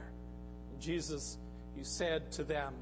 Jesus, 0.79 1.37
you 1.77 1.83
said 1.83 2.31
to 2.33 2.43
them, 2.43 2.73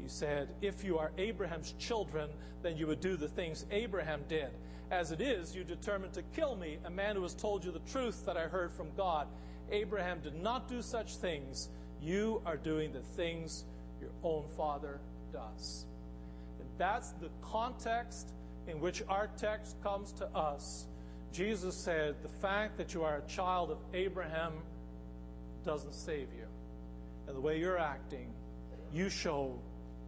You 0.00 0.08
said, 0.08 0.48
If 0.62 0.84
you 0.84 0.98
are 0.98 1.12
Abraham's 1.18 1.74
children, 1.78 2.30
then 2.62 2.76
you 2.76 2.86
would 2.86 3.00
do 3.00 3.16
the 3.16 3.28
things 3.28 3.66
Abraham 3.70 4.22
did. 4.28 4.50
As 4.90 5.12
it 5.12 5.20
is, 5.20 5.54
you 5.54 5.62
determined 5.62 6.14
to 6.14 6.22
kill 6.34 6.56
me, 6.56 6.78
a 6.84 6.90
man 6.90 7.14
who 7.14 7.22
has 7.22 7.34
told 7.34 7.64
you 7.64 7.70
the 7.70 7.78
truth 7.90 8.24
that 8.26 8.36
I 8.36 8.48
heard 8.48 8.72
from 8.72 8.88
God. 8.96 9.28
Abraham 9.70 10.20
did 10.20 10.34
not 10.34 10.68
do 10.68 10.82
such 10.82 11.16
things. 11.16 11.68
You 12.02 12.42
are 12.46 12.56
doing 12.56 12.92
the 12.92 13.00
things 13.00 13.64
your 14.00 14.10
own 14.22 14.44
father 14.56 15.00
does. 15.32 15.84
And 16.58 16.68
that's 16.78 17.10
the 17.12 17.28
context 17.42 18.32
in 18.66 18.80
which 18.80 19.02
our 19.08 19.28
text 19.36 19.76
comes 19.82 20.12
to 20.12 20.26
us. 20.28 20.86
Jesus 21.32 21.74
said, 21.74 22.16
The 22.22 22.28
fact 22.28 22.76
that 22.78 22.94
you 22.94 23.04
are 23.04 23.16
a 23.16 23.28
child 23.28 23.70
of 23.70 23.78
Abraham 23.94 24.52
doesn't 25.64 25.94
save 25.94 26.28
you 26.36 26.46
and 27.30 27.36
the 27.36 27.40
way 27.40 27.60
you're 27.60 27.78
acting, 27.78 28.34
you 28.92 29.08
show 29.08 29.56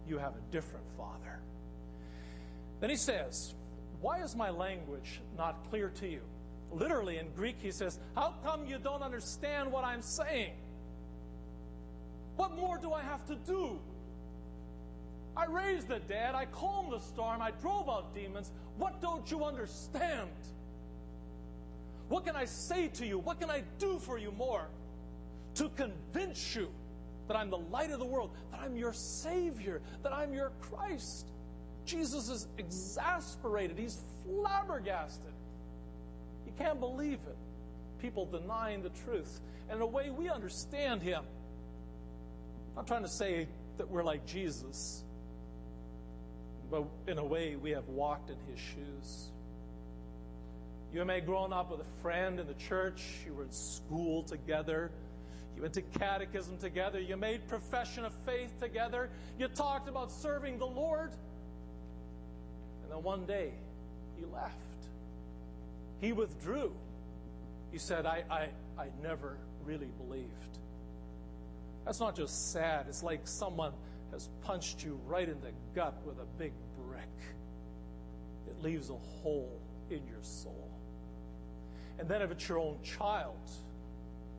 you 0.05 0.17
have 0.17 0.33
a 0.35 0.51
different 0.51 0.85
father. 0.97 1.39
Then 2.81 2.89
he 2.89 2.97
says, 2.97 3.53
Why 4.01 4.21
is 4.21 4.35
my 4.35 4.49
language 4.49 5.21
not 5.37 5.69
clear 5.69 5.87
to 6.01 6.07
you? 6.07 6.19
Literally 6.69 7.19
in 7.19 7.29
Greek, 7.31 7.55
he 7.61 7.71
says, 7.71 7.97
How 8.13 8.33
come 8.43 8.65
you 8.65 8.77
don't 8.77 9.01
understand 9.01 9.71
what 9.71 9.85
I'm 9.85 10.01
saying? 10.01 10.51
What 12.35 12.55
more 12.55 12.77
do 12.77 12.93
I 12.93 13.01
have 13.01 13.25
to 13.27 13.35
do? 13.35 13.79
I 15.35 15.45
raised 15.45 15.87
the 15.87 15.99
dead, 15.99 16.35
I 16.35 16.45
calmed 16.45 16.93
the 16.93 16.99
storm, 16.99 17.41
I 17.41 17.51
drove 17.51 17.89
out 17.89 18.13
demons. 18.13 18.51
What 18.77 19.01
don't 19.01 19.29
you 19.31 19.43
understand? 19.43 20.29
What 22.09 22.25
can 22.25 22.35
I 22.35 22.45
say 22.45 22.87
to 22.89 23.05
you? 23.05 23.17
What 23.17 23.39
can 23.39 23.49
I 23.49 23.63
do 23.79 23.97
for 23.97 24.17
you 24.17 24.31
more 24.31 24.67
to 25.55 25.69
convince 25.69 26.55
you 26.55 26.69
that 27.27 27.37
I'm 27.37 27.49
the 27.49 27.57
light 27.57 27.91
of 27.91 27.99
the 27.99 28.05
world, 28.05 28.31
that 28.51 28.59
I'm 28.59 28.75
your 28.75 28.93
Savior, 28.93 29.81
that 30.03 30.13
I'm 30.13 30.33
your 30.33 30.51
Christ. 30.61 31.27
Jesus 31.85 32.29
is 32.29 32.47
exasperated. 32.57 33.77
He's 33.77 34.03
flabbergasted. 34.25 35.33
He 36.45 36.51
can't 36.63 36.79
believe 36.79 37.19
it. 37.27 37.37
People 37.99 38.25
denying 38.25 38.83
the 38.83 38.91
truth. 39.05 39.39
And 39.69 39.77
in 39.77 39.81
a 39.81 39.87
way, 39.87 40.09
we 40.09 40.29
understand 40.29 41.01
him. 41.01 41.23
I'm 42.77 42.85
trying 42.85 43.03
to 43.03 43.09
say 43.09 43.47
that 43.77 43.89
we're 43.89 44.03
like 44.03 44.25
Jesus, 44.25 45.03
but 46.71 46.85
in 47.07 47.17
a 47.17 47.25
way, 47.25 47.55
we 47.55 47.71
have 47.71 47.87
walked 47.87 48.29
in 48.29 48.37
his 48.49 48.59
shoes. 48.59 49.29
You 50.93 51.03
may 51.05 51.15
have 51.15 51.25
grown 51.25 51.53
up 51.53 51.71
with 51.71 51.81
a 51.81 52.01
friend 52.01 52.39
in 52.39 52.47
the 52.47 52.53
church, 52.53 53.01
you 53.25 53.33
were 53.33 53.43
in 53.43 53.51
school 53.51 54.23
together 54.23 54.91
you 55.55 55.61
went 55.61 55.73
to 55.75 55.81
catechism 55.81 56.57
together. 56.57 56.99
You 56.99 57.17
made 57.17 57.47
profession 57.47 58.05
of 58.05 58.13
faith 58.25 58.59
together. 58.59 59.09
You 59.37 59.47
talked 59.47 59.87
about 59.87 60.11
serving 60.11 60.57
the 60.57 60.65
Lord. 60.65 61.11
And 62.83 62.91
then 62.91 63.03
one 63.03 63.25
day, 63.25 63.51
he 64.17 64.25
left. 64.25 64.55
He 66.01 66.11
withdrew. 66.11 66.73
He 67.71 67.77
said, 67.77 68.05
I, 68.05 68.23
I, 68.29 68.49
I 68.81 68.87
never 69.01 69.37
really 69.63 69.89
believed. 70.05 70.27
That's 71.85 71.99
not 71.99 72.15
just 72.15 72.51
sad, 72.51 72.85
it's 72.87 73.03
like 73.03 73.27
someone 73.27 73.73
has 74.11 74.29
punched 74.41 74.83
you 74.83 74.99
right 75.05 75.27
in 75.27 75.39
the 75.41 75.51
gut 75.75 75.95
with 76.05 76.19
a 76.19 76.25
big 76.37 76.53
brick. 76.87 77.03
It 78.47 78.61
leaves 78.61 78.89
a 78.89 78.95
hole 78.95 79.59
in 79.89 80.05
your 80.07 80.21
soul. 80.21 80.69
And 81.99 82.07
then 82.07 82.21
if 82.21 82.31
it's 82.31 82.47
your 82.47 82.59
own 82.59 82.77
child, 82.83 83.37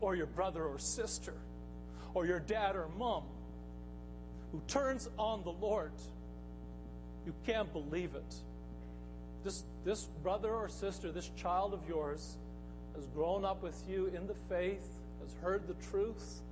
or 0.04 0.14
your 0.14 0.26
brother 0.26 0.64
or 0.64 0.78
sister 0.78 1.32
or 2.12 2.26
your 2.26 2.38
dad 2.38 2.76
or 2.76 2.88
mom 2.98 3.24
who 4.52 4.60
turns 4.68 5.08
on 5.18 5.42
the 5.42 5.50
Lord, 5.50 5.92
you 7.24 7.34
can't 7.46 7.72
believe 7.72 8.14
it. 8.14 8.34
This, 9.42 9.64
this 9.84 10.04
brother 10.22 10.50
or 10.50 10.68
sister, 10.68 11.10
this 11.10 11.30
child 11.36 11.72
of 11.72 11.80
yours, 11.88 12.36
has 12.94 13.06
grown 13.06 13.44
up 13.44 13.62
with 13.62 13.82
you 13.88 14.12
in 14.14 14.26
the 14.26 14.34
faith, 14.48 14.86
has 15.22 15.34
heard 15.42 15.66
the 15.66 15.74
truth, 15.90 16.42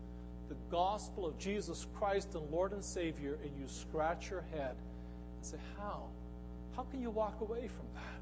the 0.52 0.58
gospel 0.70 1.24
of 1.24 1.38
Jesus 1.38 1.86
Christ 1.94 2.34
and 2.34 2.50
Lord 2.50 2.72
and 2.72 2.84
Savior, 2.84 3.38
and 3.42 3.50
you 3.58 3.66
scratch 3.66 4.28
your 4.28 4.44
head 4.52 4.74
and 5.36 5.46
say, 5.46 5.56
How? 5.78 6.02
How 6.76 6.82
can 6.82 7.00
you 7.00 7.08
walk 7.08 7.40
away 7.40 7.68
from 7.68 7.86
that? 7.94 8.20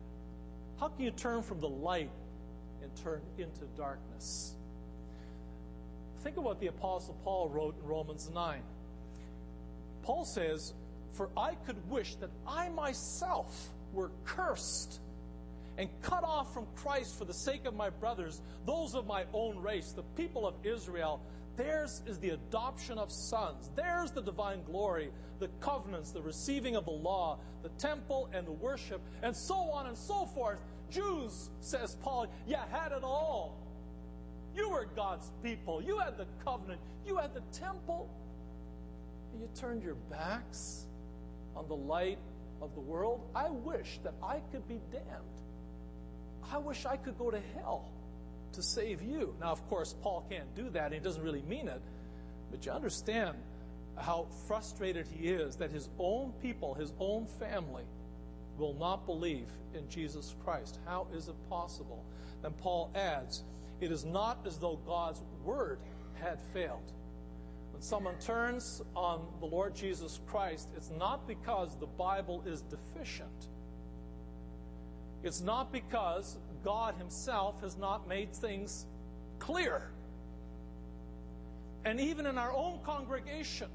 How 0.79 0.89
can 0.89 1.05
you 1.05 1.11
turn 1.11 1.43
from 1.43 1.59
the 1.59 1.69
light 1.69 2.11
and 2.83 2.97
turn 3.03 3.21
into 3.37 3.63
darkness? 3.77 4.55
Think 6.23 6.37
of 6.37 6.45
what 6.45 6.61
the 6.61 6.69
Apostle 6.69 7.17
Paul 7.25 7.49
wrote 7.49 7.75
in 7.83 7.89
Romans 7.89 8.31
9. 8.33 8.61
Paul 10.03 10.25
says, 10.25 10.73
For 11.15 11.31
I 11.37 11.57
could 11.67 11.91
wish 11.91 12.15
that 12.17 12.31
I 12.47 12.69
myself 12.69 13.71
were 13.93 14.13
cursed 14.25 15.01
and 15.79 15.89
cut 16.03 16.23
off 16.23 16.55
from 16.55 16.67
Christ 16.77 17.19
for 17.19 17.25
the 17.25 17.35
sake 17.35 17.65
of 17.65 17.75
my 17.75 17.91
brothers, 17.91 18.41
those 18.67 18.95
of 18.95 19.07
my 19.09 19.25
own 19.33 19.59
race, 19.59 19.93
the 19.93 20.03
people 20.17 20.47
of 20.47 20.55
Israel. 20.65 21.21
Theirs 21.61 22.00
is 22.07 22.19
the 22.19 22.31
adoption 22.31 22.97
of 22.97 23.12
sons. 23.12 23.71
Theirs 23.76 24.12
the 24.12 24.23
divine 24.23 24.62
glory, 24.62 25.11
the 25.40 25.49
covenants, 25.61 26.11
the 26.11 26.23
receiving 26.23 26.75
of 26.75 26.87
the 26.87 26.90
law, 26.90 27.38
the 27.62 27.69
temple 27.71 28.31
and 28.33 28.47
the 28.47 28.52
worship, 28.52 29.02
and 29.23 29.37
so 29.37 29.55
on 29.55 29.87
and 29.87 29.97
so 29.97 30.25
forth. 30.25 30.59
Jews, 30.88 31.50
says 31.61 31.99
Paul, 32.02 32.29
you 32.47 32.57
had 32.71 32.93
it 32.93 33.05
all. 33.05 33.59
You 34.57 34.71
were 34.71 34.87
God's 34.97 35.31
people. 35.43 35.83
You 35.83 35.99
had 35.99 36.17
the 36.17 36.26
covenant. 36.43 36.81
You 37.07 37.19
had 37.19 37.35
the 37.35 37.43
temple. 37.52 38.09
And 39.33 39.43
you 39.43 39.49
turned 39.55 39.83
your 39.83 39.97
backs 40.11 40.87
on 41.55 41.69
the 41.69 41.76
light 41.76 42.19
of 42.62 42.75
the 42.75 42.81
world. 42.81 43.29
I 43.35 43.50
wish 43.50 44.00
that 44.02 44.14
I 44.23 44.40
could 44.50 44.67
be 44.67 44.81
damned. 44.90 45.05
I 46.50 46.57
wish 46.57 46.87
I 46.87 46.97
could 46.97 47.19
go 47.19 47.31
to 47.31 47.40
hell 47.55 47.90
to 48.52 48.62
save 48.62 49.02
you. 49.02 49.35
Now, 49.40 49.52
of 49.52 49.66
course, 49.69 49.95
Paul 50.02 50.26
can't 50.28 50.54
do 50.54 50.71
that. 50.71 50.92
He 50.92 50.99
doesn't 50.99 51.23
really 51.23 51.42
mean 51.42 51.69
it. 51.69 51.83
But 52.50 52.66
you 52.66 52.73
understand 52.73 53.37
how 53.97 54.26
frustrated 54.47 55.07
he 55.07 55.28
is 55.28 55.57
that 55.57 55.71
his 55.71 55.88
own 55.99 56.33
people, 56.40 56.75
his 56.75 56.92
own 56.99 57.26
family, 57.38 57.85
will 58.59 58.75
not 58.75 59.07
believe 59.07 59.49
in 59.75 59.88
Jesus 59.88 60.35
Christ. 60.45 60.78
How 60.87 61.07
is 61.14 61.28
it 61.28 61.37
possible? 61.49 62.04
Then 62.42 62.52
Paul 62.52 62.90
adds, 62.95 63.45
it 63.80 63.90
is 63.90 64.04
not 64.04 64.38
as 64.47 64.59
though 64.59 64.78
God's 64.87 65.23
word 65.45 65.78
had 66.14 66.40
failed. 66.52 66.92
When 67.73 67.83
someone 67.83 68.19
turns 68.19 68.83
on 68.95 69.26
the 69.40 69.47
Lord 69.47 69.75
Jesus 69.75 70.21
Christ, 70.26 70.69
it's 70.76 70.90
not 70.90 71.26
because 71.26 71.76
the 71.78 71.87
Bible 71.87 72.42
is 72.47 72.62
deficient. 72.62 73.49
It's 75.23 75.40
not 75.40 75.73
because 75.73 76.38
God 76.64 76.95
Himself 76.97 77.61
has 77.62 77.76
not 77.76 78.09
made 78.09 78.35
things 78.35 78.87
clear. 79.38 79.90
And 81.85 82.00
even 82.00 82.26
in 82.26 82.38
our 82.38 82.52
own 82.52 82.81
congregation, 82.85 83.69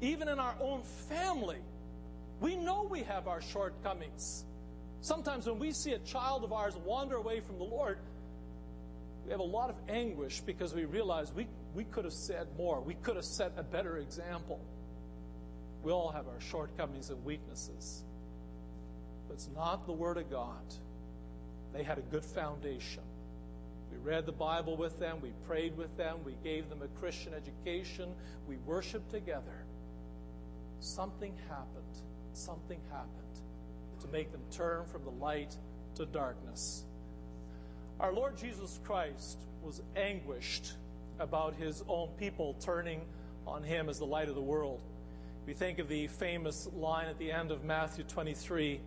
even 0.00 0.28
in 0.28 0.38
our 0.38 0.54
own 0.60 0.82
family, 1.08 1.58
we 2.40 2.56
know 2.56 2.86
we 2.90 3.02
have 3.02 3.28
our 3.28 3.40
shortcomings. 3.40 4.44
Sometimes 5.00 5.46
when 5.46 5.58
we 5.58 5.72
see 5.72 5.92
a 5.92 5.98
child 6.00 6.44
of 6.44 6.52
ours 6.52 6.76
wander 6.84 7.16
away 7.16 7.40
from 7.40 7.58
the 7.58 7.64
Lord, 7.64 7.98
we 9.24 9.30
have 9.32 9.40
a 9.40 9.44
lot 9.44 9.70
of 9.70 9.76
anguish 9.88 10.40
because 10.40 10.74
we 10.74 10.84
realize 10.84 11.32
we, 11.32 11.46
we 11.74 11.84
could 11.84 12.04
have 12.04 12.14
said 12.14 12.46
more. 12.56 12.80
We 12.80 12.94
could 12.94 13.16
have 13.16 13.24
set 13.24 13.52
a 13.56 13.62
better 13.62 13.98
example. 13.98 14.60
We 15.82 15.92
all 15.92 16.10
have 16.10 16.26
our 16.28 16.40
shortcomings 16.40 17.10
and 17.10 17.24
weaknesses. 17.24 18.04
But 19.26 19.34
it's 19.34 19.48
not 19.54 19.86
the 19.86 19.92
Word 19.92 20.16
of 20.16 20.30
God. 20.30 20.62
They 21.76 21.82
had 21.82 21.98
a 21.98 22.02
good 22.02 22.24
foundation. 22.24 23.02
We 23.92 23.98
read 23.98 24.24
the 24.24 24.32
Bible 24.32 24.78
with 24.78 24.98
them, 24.98 25.18
we 25.20 25.32
prayed 25.46 25.76
with 25.76 25.94
them, 25.98 26.18
we 26.24 26.34
gave 26.42 26.70
them 26.70 26.80
a 26.80 26.88
Christian 26.98 27.34
education, 27.34 28.14
we 28.48 28.56
worshiped 28.64 29.10
together. 29.10 29.64
Something 30.80 31.34
happened. 31.48 31.84
Something 32.32 32.80
happened 32.90 33.40
to 34.00 34.08
make 34.08 34.32
them 34.32 34.40
turn 34.50 34.86
from 34.86 35.04
the 35.04 35.10
light 35.10 35.54
to 35.96 36.06
darkness. 36.06 36.84
Our 38.00 38.12
Lord 38.12 38.38
Jesus 38.38 38.80
Christ 38.84 39.38
was 39.62 39.82
anguished 39.96 40.72
about 41.18 41.54
his 41.56 41.82
own 41.88 42.08
people 42.18 42.54
turning 42.60 43.02
on 43.46 43.62
him 43.62 43.90
as 43.90 43.98
the 43.98 44.06
light 44.06 44.28
of 44.28 44.34
the 44.34 44.40
world. 44.40 44.80
We 45.46 45.52
think 45.52 45.78
of 45.78 45.88
the 45.88 46.06
famous 46.06 46.68
line 46.74 47.08
at 47.08 47.18
the 47.18 47.32
end 47.32 47.50
of 47.50 47.64
Matthew 47.64 48.04
23 48.04 48.80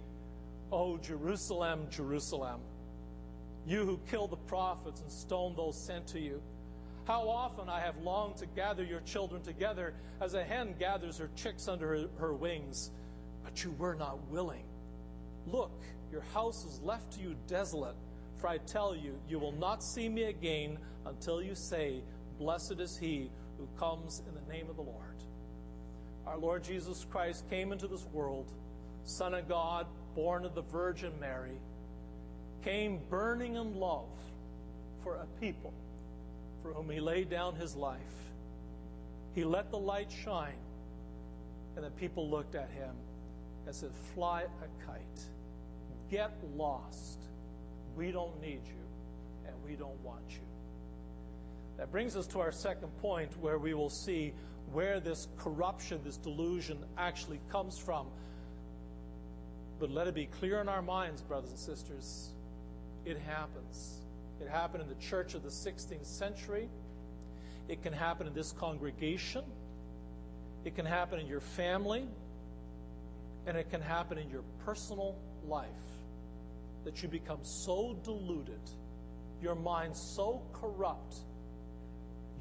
Oh, 0.72 0.98
Jerusalem, 0.98 1.88
Jerusalem, 1.90 2.62
you 3.70 3.86
who 3.86 4.00
killed 4.10 4.32
the 4.32 4.38
prophets 4.38 5.02
and 5.02 5.12
stoned 5.12 5.56
those 5.56 5.80
sent 5.80 6.08
to 6.08 6.20
you. 6.20 6.42
How 7.06 7.30
often 7.30 7.70
I 7.70 7.80
have 7.80 7.98
longed 7.98 8.38
to 8.38 8.48
gather 8.48 8.84
your 8.84 9.02
children 9.02 9.42
together 9.44 9.94
as 10.20 10.34
a 10.34 10.44
hen 10.44 10.76
gathers 10.80 11.20
her 11.20 11.30
chicks 11.36 11.68
under 11.68 11.96
her, 11.96 12.08
her 12.20 12.34
wings, 12.34 12.92
but 13.44 13.64
you 13.64 13.72
were 13.78 13.96
not 13.96 14.28
willing. 14.30 14.64
Look, 15.46 15.84
your 16.12 16.22
house 16.34 16.66
is 16.66 16.82
left 16.82 17.14
to 17.14 17.22
you 17.22 17.36
desolate, 17.48 17.96
for 18.38 18.48
I 18.48 18.58
tell 18.58 18.96
you, 18.96 19.20
you 19.30 19.38
will 19.38 19.52
not 19.52 19.84
see 19.84 20.10
me 20.10 20.24
again 20.24 20.80
until 21.06 21.42
you 21.42 21.54
say, 21.54 22.02
Blessed 22.40 22.80
is 22.80 22.98
he 22.98 23.30
who 23.58 23.68
comes 23.78 24.24
in 24.28 24.34
the 24.34 24.52
name 24.52 24.70
of 24.70 24.78
the 24.78 24.82
Lord. 24.82 25.24
Our 26.26 26.38
Lord 26.38 26.64
Jesus 26.64 27.06
Christ 27.10 27.50
came 27.50 27.72
into 27.72 27.88
this 27.88 28.06
world, 28.14 28.52
Son 29.04 29.34
of 29.34 29.48
God, 29.48 29.88
born 30.16 30.46
of 30.46 30.56
the 30.56 30.62
Virgin 30.62 31.12
Mary, 31.20 31.60
came 32.64 33.00
burning 33.10 33.56
in 33.56 33.76
love 33.76 34.10
for 35.04 35.16
a 35.16 35.26
people 35.40 35.74
for 36.62 36.74
whom 36.74 36.90
he 36.90 37.00
laid 37.00 37.30
down 37.30 37.56
his 37.56 37.76
life. 37.76 38.00
He 39.34 39.44
let 39.44 39.72
the 39.72 39.78
light 39.78 40.12
shine, 40.12 40.60
and 41.76 41.86
the 41.86 41.92
people 41.92 42.30
looked 42.30 42.56
at 42.56 42.70
him 42.72 42.94
and 43.66 43.76
said, 43.76 43.92
Fly 44.14 44.42
a 44.44 44.86
kite. 44.86 45.24
Get 46.10 46.32
lost. 46.56 47.20
We 47.96 48.12
don't 48.12 48.42
need 48.42 48.62
you, 48.66 49.48
and 49.48 49.56
we 49.66 49.76
don't 49.76 50.00
want 50.04 50.30
you. 50.30 50.40
That 51.78 51.92
brings 51.92 52.16
us 52.16 52.28
to 52.28 52.40
our 52.40 52.52
second 52.52 52.90
point 53.02 53.32
where 53.40 53.58
we 53.58 53.74
will 53.74 53.90
see 53.90 54.34
where 54.74 55.00
this 55.00 55.28
corruption, 55.38 56.02
this 56.04 56.18
delusion 56.18 56.80
actually 56.98 57.40
comes 57.52 57.78
from. 57.78 58.08
But 59.80 59.92
let 59.92 60.08
it 60.08 60.14
be 60.14 60.26
clear 60.26 60.60
in 60.60 60.68
our 60.68 60.82
minds, 60.82 61.22
brothers 61.22 61.52
and 61.52 61.60
sisters, 61.60 62.32
it 63.10 63.20
happens. 63.20 64.02
It 64.42 64.48
happened 64.48 64.84
in 64.84 64.90
the 64.90 64.96
church 64.96 65.34
of 65.34 65.44
the 65.44 65.50
16th 65.50 66.06
century. 66.06 66.70
It 67.68 67.84
can 67.84 67.94
happen 67.94 68.28
in 68.28 68.34
this 68.34 68.52
congregation. 68.54 69.44
It 70.66 70.76
can 70.76 70.86
happen 70.86 71.20
in 71.20 71.28
your 71.28 71.42
family. 71.42 72.08
And 73.48 73.58
it 73.58 73.70
can 73.70 73.82
happen 73.82 74.18
in 74.18 74.30
your 74.30 74.44
personal 74.66 75.16
life 75.48 75.68
that 76.86 77.02
you 77.04 77.10
become 77.10 77.40
so 77.42 77.98
deluded, 78.04 78.62
your 79.42 79.56
mind 79.56 79.96
so 79.96 80.42
corrupt, 80.54 81.16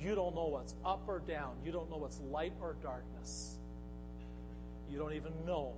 you 0.01 0.15
don't 0.15 0.35
know 0.35 0.47
what's 0.47 0.75
up 0.85 1.03
or 1.09 1.21
down. 1.21 1.57
You 1.65 1.73
don't 1.73 1.91
know 1.91 1.97
what's 1.97 2.21
light 2.21 2.53
or 2.61 2.77
darkness. 2.83 3.59
You 4.91 4.99
don't 4.99 5.13
even 5.13 5.33
know 5.45 5.75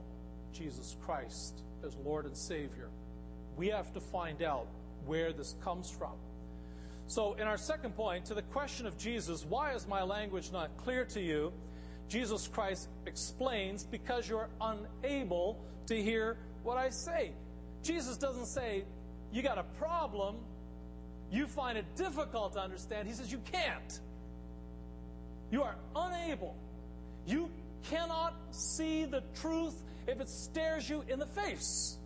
Jesus 0.53 0.97
Christ 1.05 1.63
as 1.85 1.97
Lord 2.05 2.27
and 2.27 2.37
Savior. 2.37 2.91
We 3.57 3.69
have 3.69 3.93
to 3.95 4.01
find 4.01 4.43
out 4.43 4.69
where 5.07 5.33
this 5.33 5.57
comes 5.63 5.91
from. 5.91 6.13
So, 7.07 7.35
in 7.35 7.47
our 7.49 7.57
second 7.57 7.97
point, 7.97 8.27
to 8.27 8.35
the 8.35 8.43
question 8.43 8.87
of 8.87 8.97
Jesus, 8.97 9.45
why 9.45 9.73
is 9.73 9.89
my 9.89 10.03
language 10.03 10.53
not 10.53 10.77
clear 10.77 11.05
to 11.07 11.21
you? 11.21 11.53
Jesus 12.09 12.47
Christ 12.47 12.89
explains, 13.07 13.85
because 13.85 14.29
you're 14.29 14.49
unable 14.61 15.65
to 15.87 16.01
hear 16.01 16.37
what 16.63 16.77
I 16.77 16.91
say. 16.91 17.33
Jesus 17.83 18.17
doesn't 18.17 18.47
say, 18.47 18.85
you 19.33 19.43
got 19.43 19.59
a 19.59 19.65
problem, 19.79 20.37
you 21.31 21.47
find 21.47 21.79
it 21.79 21.85
difficult 21.97 22.53
to 22.55 22.61
understand. 22.61 23.09
He 23.09 23.15
says, 23.15 23.31
you 23.31 23.41
can't. 23.53 24.01
You 25.51 25.63
are 25.63 25.77
unable. 25.97 26.57
You 27.27 27.51
cannot 27.89 28.35
see 28.51 29.05
the 29.05 29.23
truth 29.41 29.75
if 30.07 30.21
it 30.21 30.29
stares 30.29 30.89
you 30.89 31.05
in 31.09 31.19
the 31.19 31.27
face. 31.27 31.99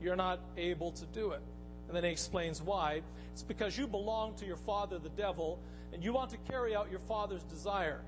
You're 0.00 0.16
not 0.16 0.40
able 0.56 0.92
to 0.92 1.06
do 1.06 1.30
it. 1.30 1.42
And 1.94 2.02
then 2.02 2.08
he 2.08 2.12
explains 2.12 2.60
why. 2.60 3.02
It's 3.32 3.44
because 3.44 3.78
you 3.78 3.86
belong 3.86 4.34
to 4.38 4.44
your 4.44 4.56
father, 4.56 4.98
the 4.98 5.10
devil, 5.10 5.60
and 5.92 6.02
you 6.02 6.12
want 6.12 6.28
to 6.30 6.36
carry 6.38 6.74
out 6.74 6.90
your 6.90 6.98
father's 6.98 7.44
desire. 7.44 8.00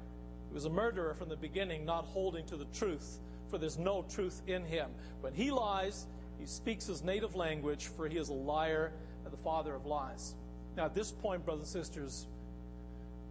He 0.49 0.55
was 0.55 0.65
a 0.65 0.71
murderer 0.71 1.15
from 1.15 1.29
the 1.29 1.37
beginning, 1.37 1.85
not 1.85 2.05
holding 2.05 2.45
to 2.47 2.57
the 2.57 2.65
truth, 2.75 3.21
for 3.49 3.59
there's 3.59 3.79
no 3.79 4.05
truth 4.11 4.43
in 4.49 4.65
him. 4.65 4.91
When 5.21 5.33
he 5.33 5.53
lies, 5.53 6.09
he 6.37 6.47
speaks 6.47 6.87
his 6.87 7.05
native 7.05 7.37
language, 7.37 7.87
for 7.97 8.09
he 8.09 8.19
is 8.19 8.29
a 8.29 8.35
liar 8.35 8.93
and 9.23 9.33
the 9.33 9.37
father 9.37 9.73
of 9.77 9.87
lies. 9.87 10.35
Now, 10.77 10.87
at 10.87 10.95
this 10.97 11.13
point, 11.13 11.45
brothers 11.45 11.73
and 11.73 11.85
sisters, 11.85 12.27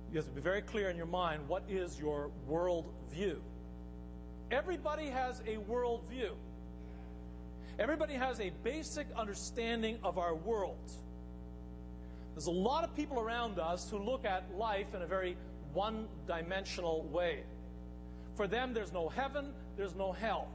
you 0.09 0.15
have 0.15 0.25
to 0.25 0.31
be 0.31 0.39
very 0.39 0.61
clear 0.61 0.89
in 0.89 0.95
your 0.95 1.05
mind 1.05 1.49
what 1.49 1.63
is 1.67 1.99
your 1.99 2.31
world 2.47 2.93
view. 3.11 3.41
Everybody 4.51 5.07
has 5.07 5.41
a 5.45 5.57
world 5.57 6.07
view. 6.09 6.31
Everybody 7.77 8.13
has 8.13 8.39
a 8.39 8.51
basic 8.63 9.07
understanding 9.17 9.99
of 10.01 10.17
our 10.17 10.33
world. 10.33 10.91
There's 12.33 12.47
a 12.47 12.51
lot 12.51 12.85
of 12.85 12.95
people 12.95 13.19
around 13.19 13.59
us 13.59 13.89
who 13.89 13.97
look 13.97 14.23
at 14.23 14.55
life 14.55 14.93
in 14.93 15.01
a 15.01 15.05
very 15.05 15.35
one 15.73 16.07
dimensional 16.25 17.03
way. 17.03 17.43
For 18.35 18.47
them, 18.47 18.73
there's 18.73 18.93
no 18.93 19.09
heaven, 19.09 19.53
there's 19.75 19.95
no 19.95 20.13
hell. 20.13 20.47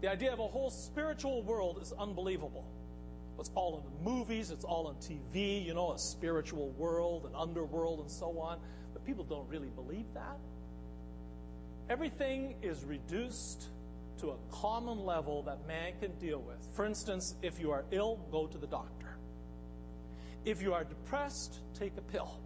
The 0.00 0.08
idea 0.08 0.32
of 0.32 0.38
a 0.38 0.48
whole 0.48 0.70
spiritual 0.70 1.42
world 1.42 1.78
is 1.82 1.92
unbelievable. 1.92 2.64
It's 3.38 3.50
all 3.54 3.78
in 3.78 3.84
the 3.84 4.10
movies, 4.10 4.50
it's 4.50 4.64
all 4.64 4.86
on 4.86 4.96
TV, 4.96 5.64
you 5.64 5.74
know, 5.74 5.92
a 5.92 5.98
spiritual 5.98 6.70
world, 6.70 7.26
an 7.26 7.34
underworld, 7.34 8.00
and 8.00 8.10
so 8.10 8.38
on. 8.38 8.58
But 8.94 9.04
people 9.04 9.24
don't 9.24 9.48
really 9.48 9.70
believe 9.70 10.06
that. 10.14 10.38
Everything 11.90 12.54
is 12.62 12.84
reduced 12.84 13.68
to 14.20 14.30
a 14.30 14.36
common 14.50 15.04
level 15.04 15.42
that 15.42 15.66
man 15.66 15.92
can 16.00 16.12
deal 16.18 16.40
with. 16.40 16.58
For 16.74 16.84
instance, 16.84 17.34
if 17.42 17.58
you 17.58 17.70
are 17.70 17.84
ill, 17.90 18.20
go 18.30 18.46
to 18.46 18.58
the 18.58 18.66
doctor. 18.66 19.16
If 20.44 20.62
you 20.62 20.74
are 20.74 20.84
depressed, 20.84 21.60
take 21.74 21.96
a 21.96 22.02
pill. 22.02 22.38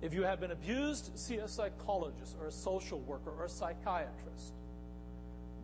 If 0.00 0.12
you 0.12 0.22
have 0.22 0.40
been 0.40 0.50
abused, 0.50 1.18
see 1.18 1.36
a 1.36 1.48
psychologist 1.48 2.36
or 2.40 2.48
a 2.48 2.52
social 2.52 3.00
worker 3.00 3.30
or 3.30 3.46
a 3.46 3.48
psychiatrist. 3.48 4.54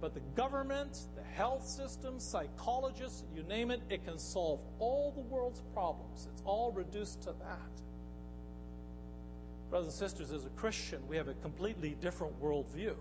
But 0.01 0.15
the 0.15 0.21
government, 0.35 0.99
the 1.15 1.23
health 1.23 1.67
system, 1.67 2.19
psychologists, 2.19 3.25
you 3.35 3.43
name 3.43 3.71
it, 3.71 3.83
it 3.91 4.05
can 4.05 4.19
solve 4.19 4.61
all 4.79 5.13
the 5.13 5.21
world's 5.21 5.63
problems. 5.75 6.27
It's 6.33 6.43
all 6.45 6.73
reduced 6.73 7.23
to 7.23 7.33
that. 7.33 7.83
Brothers 9.69 9.89
and 9.89 10.11
sisters, 10.11 10.33
as 10.33 10.47
a 10.47 10.51
Christian, 10.51 11.07
we 11.07 11.17
have 11.17 11.29
a 11.29 11.35
completely 11.35 11.97
different 12.01 12.41
worldview 12.43 12.97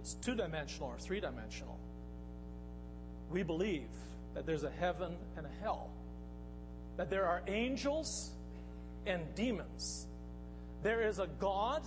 it's 0.00 0.14
two 0.14 0.34
dimensional 0.34 0.88
or 0.88 0.98
three 0.98 1.20
dimensional. 1.20 1.78
We 3.30 3.42
believe 3.42 3.90
that 4.34 4.46
there's 4.46 4.64
a 4.64 4.70
heaven 4.70 5.14
and 5.36 5.44
a 5.44 5.62
hell, 5.62 5.90
that 6.96 7.10
there 7.10 7.26
are 7.26 7.42
angels 7.46 8.30
and 9.06 9.22
demons. 9.34 10.06
There 10.82 11.02
is 11.02 11.18
a 11.18 11.26
God 11.38 11.82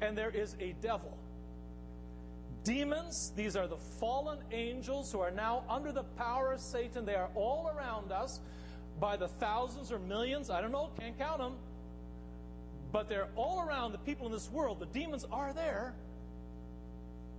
and 0.00 0.16
there 0.16 0.30
is 0.30 0.54
a 0.60 0.76
devil. 0.80 1.18
Demons, 2.62 3.32
these 3.34 3.56
are 3.56 3.66
the 3.66 3.78
fallen 3.98 4.38
angels 4.52 5.10
who 5.10 5.18
are 5.18 5.32
now 5.32 5.64
under 5.68 5.90
the 5.90 6.04
power 6.04 6.52
of 6.52 6.60
Satan. 6.60 7.04
They 7.04 7.16
are 7.16 7.30
all 7.34 7.68
around 7.76 8.12
us 8.12 8.38
by 9.00 9.16
the 9.16 9.26
thousands 9.26 9.90
or 9.90 9.98
millions. 9.98 10.50
I 10.50 10.60
don't 10.60 10.70
know, 10.70 10.90
can't 11.00 11.18
count 11.18 11.38
them. 11.38 11.54
But 12.92 13.08
they're 13.08 13.30
all 13.34 13.60
around 13.60 13.90
the 13.90 13.98
people 13.98 14.26
in 14.26 14.32
this 14.32 14.48
world. 14.52 14.78
The 14.78 14.86
demons 14.86 15.26
are 15.32 15.52
there. 15.52 15.94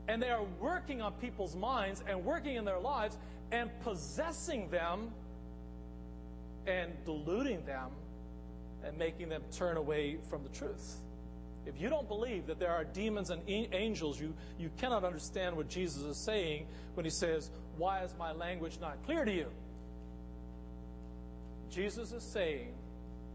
And 0.08 0.22
they 0.22 0.30
are 0.30 0.44
working 0.60 1.02
on 1.02 1.14
people's 1.14 1.56
minds 1.56 2.04
and 2.08 2.24
working 2.26 2.56
in 2.56 2.66
their 2.66 2.80
lives. 2.80 3.18
and 3.52 3.70
possessing 3.82 4.68
them 4.72 5.12
and 6.66 6.92
deluding 7.06 7.64
them 7.66 7.92
and 8.84 8.98
making 8.98 9.30
them 9.30 9.44
turn 9.52 9.78
away 9.78 10.18
from 10.30 10.42
the 10.42 10.50
truth. 10.50 11.00
If 11.66 11.80
you 11.80 11.88
don't 11.88 12.08
believe 12.08 12.48
that 12.48 12.60
there 12.60 12.72
are 12.72 12.84
demons 12.84 13.30
and 13.30 13.42
angels, 13.48 14.20
you, 14.20 14.34
you 14.60 14.70
cannot 14.78 15.06
understand 15.06 15.56
what 15.56 15.70
Jesus 15.70 16.04
is 16.04 16.26
saying 16.26 16.68
when 16.96 17.06
he 17.06 17.12
says, 17.12 17.52
Why 17.78 18.04
is 18.04 18.14
my 18.20 18.34
language 18.34 18.80
not 18.82 18.98
clear 19.06 19.24
to 19.24 19.32
you? 19.32 19.48
Jesus 21.70 22.12
is 22.12 22.24
saying 22.24 22.74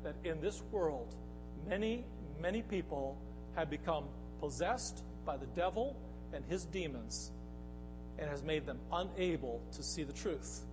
that 0.04 0.14
in 0.24 0.40
this 0.40 0.62
world, 0.70 1.14
many, 1.66 2.04
many 2.40 2.62
people 2.62 3.16
have 3.56 3.70
become 3.70 4.04
possessed 4.40 5.02
by 5.24 5.36
the 5.36 5.46
devil 5.46 5.96
and 6.32 6.44
his 6.46 6.64
demons 6.66 7.30
and 8.18 8.28
has 8.28 8.42
made 8.42 8.66
them 8.66 8.78
unable 8.92 9.60
to 9.72 9.82
see 9.82 10.02
the 10.02 10.12
truth. 10.12 10.64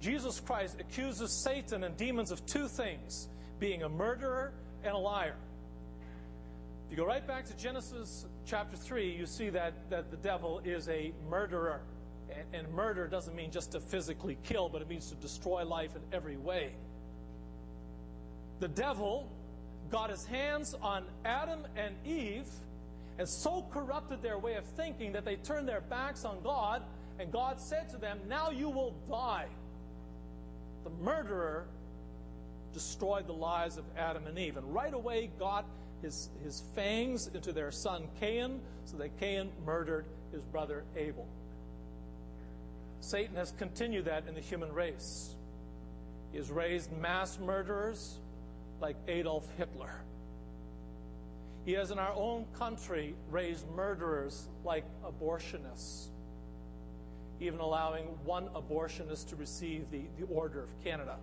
Jesus 0.00 0.40
Christ 0.40 0.78
accuses 0.80 1.30
Satan 1.30 1.84
and 1.84 1.96
demons 1.96 2.30
of 2.30 2.44
two 2.44 2.68
things 2.68 3.28
being 3.58 3.82
a 3.84 3.88
murderer 3.88 4.52
and 4.84 4.94
a 4.94 4.98
liar. 4.98 5.36
If 6.86 6.90
you 6.90 6.96
go 6.96 7.06
right 7.06 7.26
back 7.26 7.46
to 7.46 7.56
Genesis 7.56 8.26
chapter 8.44 8.76
3, 8.76 9.16
you 9.16 9.24
see 9.26 9.48
that, 9.50 9.88
that 9.90 10.10
the 10.10 10.16
devil 10.16 10.60
is 10.64 10.88
a 10.88 11.12
murderer. 11.30 11.80
And, 12.30 12.66
and 12.66 12.74
murder 12.74 13.06
doesn't 13.06 13.34
mean 13.34 13.50
just 13.50 13.72
to 13.72 13.80
physically 13.80 14.36
kill, 14.42 14.68
but 14.68 14.82
it 14.82 14.88
means 14.88 15.08
to 15.10 15.14
destroy 15.14 15.64
life 15.64 15.94
in 15.94 16.02
every 16.12 16.36
way. 16.36 16.72
The 18.58 18.68
devil 18.68 19.28
got 19.90 20.10
his 20.10 20.24
hands 20.24 20.74
on 20.82 21.04
Adam 21.24 21.60
and 21.76 21.94
Eve 22.04 22.48
and 23.18 23.28
so 23.28 23.66
corrupted 23.72 24.22
their 24.22 24.38
way 24.38 24.54
of 24.54 24.64
thinking 24.64 25.12
that 25.12 25.24
they 25.24 25.36
turned 25.36 25.68
their 25.68 25.82
backs 25.82 26.24
on 26.24 26.42
God, 26.42 26.82
and 27.18 27.30
God 27.30 27.60
said 27.60 27.88
to 27.90 27.96
them, 27.96 28.18
Now 28.28 28.50
you 28.50 28.68
will 28.68 28.94
die. 29.08 29.46
The 30.84 30.90
murderer 31.02 31.66
destroyed 32.72 33.26
the 33.26 33.34
lives 33.34 33.76
of 33.76 33.84
Adam 33.96 34.26
and 34.26 34.38
Eve, 34.38 34.56
and 34.56 34.74
right 34.74 34.94
away 34.94 35.30
got 35.38 35.64
his, 36.00 36.30
his 36.42 36.62
fangs 36.74 37.28
into 37.28 37.52
their 37.52 37.70
son 37.70 38.08
Cain, 38.18 38.60
so 38.84 38.96
that 38.96 39.18
Cain 39.20 39.50
murdered 39.64 40.06
his 40.32 40.44
brother 40.44 40.84
Abel. 40.96 41.26
Satan 43.00 43.36
has 43.36 43.52
continued 43.52 44.06
that 44.06 44.26
in 44.28 44.34
the 44.34 44.40
human 44.40 44.72
race. 44.72 45.34
He 46.30 46.38
has 46.38 46.50
raised 46.50 46.90
mass 46.92 47.38
murderers 47.38 48.18
like 48.80 48.96
Adolf 49.06 49.46
Hitler. 49.56 49.92
He 51.64 51.72
has 51.72 51.92
in 51.92 51.98
our 51.98 52.12
own 52.14 52.46
country 52.58 53.14
raised 53.30 53.68
murderers 53.70 54.48
like 54.64 54.84
abortionists, 55.04 56.08
even 57.40 57.60
allowing 57.60 58.04
one 58.24 58.48
abortionist 58.48 59.28
to 59.28 59.36
receive 59.36 59.88
the, 59.90 60.02
the 60.18 60.26
Order 60.26 60.62
of 60.62 60.70
Canada. 60.82 61.16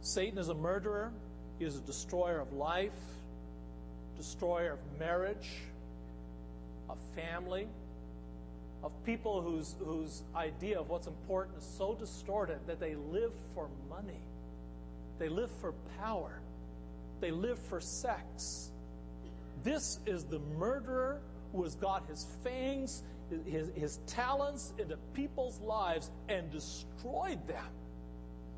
Satan 0.00 0.38
is 0.38 0.48
a 0.48 0.54
murderer, 0.54 1.10
he 1.58 1.66
is 1.66 1.76
a 1.76 1.80
destroyer 1.80 2.40
of 2.40 2.52
life, 2.54 2.92
destroyer 4.16 4.72
of 4.72 4.98
marriage, 4.98 5.50
of 6.88 6.96
family, 7.14 7.68
of 8.82 8.92
people 9.04 9.42
whose, 9.42 9.74
whose 9.84 10.22
idea 10.34 10.78
of 10.78 10.88
what's 10.88 11.06
important 11.06 11.58
is 11.58 11.64
so 11.64 11.94
distorted 11.94 12.58
that 12.66 12.80
they 12.80 12.94
live 12.94 13.32
for 13.54 13.68
money, 13.90 14.20
they 15.18 15.28
live 15.28 15.50
for 15.60 15.72
power, 16.00 16.40
they 17.20 17.30
live 17.30 17.58
for 17.58 17.80
sex 17.80 18.70
this 19.64 19.98
is 20.06 20.24
the 20.24 20.38
murderer 20.58 21.20
who 21.52 21.62
has 21.62 21.74
got 21.74 22.06
his 22.06 22.26
fangs, 22.44 23.02
his, 23.46 23.70
his 23.74 23.98
talents 24.06 24.74
into 24.78 24.96
people's 25.14 25.58
lives 25.60 26.10
and 26.28 26.50
destroyed 26.52 27.46
them 27.48 27.64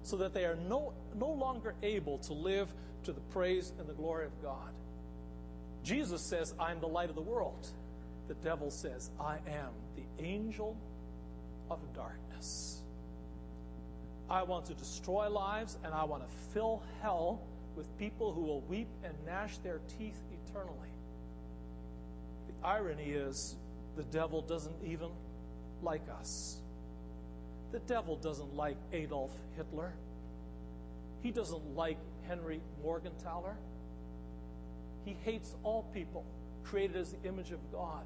so 0.02 0.16
that 0.16 0.34
they 0.34 0.44
are 0.44 0.56
no, 0.68 0.92
no 1.14 1.30
longer 1.30 1.74
able 1.82 2.18
to 2.18 2.32
live 2.32 2.68
to 3.04 3.12
the 3.12 3.20
praise 3.20 3.72
and 3.78 3.88
the 3.88 3.94
glory 3.94 4.26
of 4.26 4.42
God. 4.42 4.72
Jesus 5.84 6.20
says, 6.20 6.54
I'm 6.58 6.80
the 6.80 6.88
light 6.88 7.08
of 7.08 7.14
the 7.14 7.22
world. 7.22 7.68
The 8.26 8.34
devil 8.34 8.70
says, 8.70 9.10
I 9.20 9.36
am 9.46 9.70
the 9.94 10.24
angel 10.24 10.76
of 11.70 11.78
darkness. 11.94 12.82
I 14.28 14.42
want 14.42 14.66
to 14.66 14.74
destroy 14.74 15.30
lives 15.30 15.78
and 15.84 15.94
I 15.94 16.02
want 16.02 16.28
to 16.28 16.34
fill 16.52 16.82
hell 17.00 17.40
with 17.76 17.96
people 17.96 18.32
who 18.32 18.42
will 18.42 18.62
weep 18.62 18.88
and 19.04 19.14
gnash 19.24 19.58
their 19.58 19.80
teeth 19.98 20.20
eternally 20.48 20.95
irony 22.66 23.10
is 23.12 23.56
the 23.96 24.02
devil 24.04 24.42
doesn't 24.42 24.76
even 24.84 25.08
like 25.82 26.02
us. 26.18 26.60
The 27.72 27.78
devil 27.80 28.16
doesn't 28.16 28.54
like 28.54 28.76
Adolf 28.92 29.30
Hitler. 29.56 29.92
He 31.22 31.30
doesn't 31.30 31.74
like 31.74 31.98
Henry 32.26 32.60
Morgentaler. 32.84 33.54
He 35.04 35.16
hates 35.24 35.54
all 35.62 35.84
people 35.94 36.24
created 36.64 36.96
as 36.96 37.12
the 37.12 37.28
image 37.28 37.52
of 37.52 37.60
God. 37.72 38.04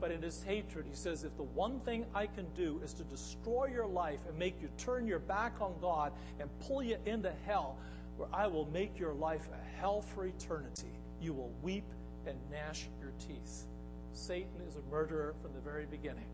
But 0.00 0.10
in 0.10 0.20
his 0.20 0.42
hatred, 0.42 0.86
he 0.88 0.96
says, 0.96 1.22
if 1.22 1.36
the 1.36 1.44
one 1.44 1.78
thing 1.80 2.04
I 2.12 2.26
can 2.26 2.46
do 2.56 2.80
is 2.82 2.92
to 2.94 3.04
destroy 3.04 3.66
your 3.66 3.86
life 3.86 4.18
and 4.28 4.36
make 4.36 4.60
you 4.60 4.68
turn 4.76 5.06
your 5.06 5.20
back 5.20 5.60
on 5.60 5.74
God 5.80 6.12
and 6.40 6.50
pull 6.66 6.82
you 6.82 6.96
into 7.06 7.32
hell, 7.46 7.78
where 8.16 8.28
I 8.32 8.48
will 8.48 8.66
make 8.66 8.98
your 8.98 9.14
life 9.14 9.48
a 9.52 9.80
hell 9.80 10.02
for 10.02 10.26
eternity, 10.26 10.90
you 11.20 11.32
will 11.32 11.52
weep 11.62 11.84
and 12.26 12.36
gnash 12.50 12.88
your 13.00 13.12
teeth. 13.20 13.64
Satan 14.14 14.60
is 14.66 14.76
a 14.76 14.90
murderer 14.90 15.34
from 15.42 15.52
the 15.54 15.60
very 15.60 15.86
beginning. 15.86 16.26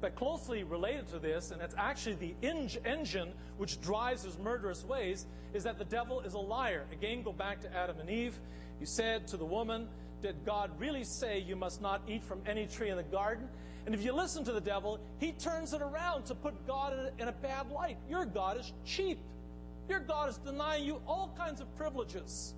But 0.00 0.14
closely 0.14 0.62
related 0.62 1.08
to 1.08 1.18
this, 1.18 1.50
and 1.50 1.60
it's 1.60 1.74
actually 1.76 2.14
the 2.14 2.34
engine 2.42 3.32
which 3.56 3.80
drives 3.80 4.22
his 4.22 4.38
murderous 4.38 4.84
ways, 4.84 5.26
is 5.52 5.64
that 5.64 5.78
the 5.78 5.84
devil 5.84 6.20
is 6.20 6.34
a 6.34 6.38
liar. 6.38 6.86
Again, 6.92 7.22
go 7.22 7.32
back 7.32 7.60
to 7.62 7.76
Adam 7.76 7.98
and 7.98 8.08
Eve. 8.08 8.38
He 8.78 8.86
said 8.86 9.26
to 9.28 9.36
the 9.36 9.44
woman, 9.44 9.88
Did 10.22 10.36
God 10.46 10.70
really 10.78 11.02
say 11.02 11.40
you 11.40 11.56
must 11.56 11.82
not 11.82 12.02
eat 12.06 12.22
from 12.22 12.40
any 12.46 12.66
tree 12.66 12.90
in 12.90 12.96
the 12.96 13.02
garden? 13.02 13.48
And 13.86 13.94
if 13.94 14.04
you 14.04 14.12
listen 14.12 14.44
to 14.44 14.52
the 14.52 14.60
devil, 14.60 15.00
he 15.18 15.32
turns 15.32 15.72
it 15.72 15.82
around 15.82 16.26
to 16.26 16.34
put 16.34 16.66
God 16.66 16.92
in 16.92 16.98
a, 16.98 17.22
in 17.22 17.28
a 17.28 17.32
bad 17.32 17.70
light. 17.70 17.96
Your 18.08 18.24
God 18.24 18.60
is 18.60 18.72
cheap. 18.84 19.18
Your 19.88 20.00
God 20.00 20.28
is 20.28 20.36
denying 20.36 20.84
you 20.84 21.00
all 21.06 21.34
kinds 21.36 21.60
of 21.60 21.74
privileges. 21.76 22.54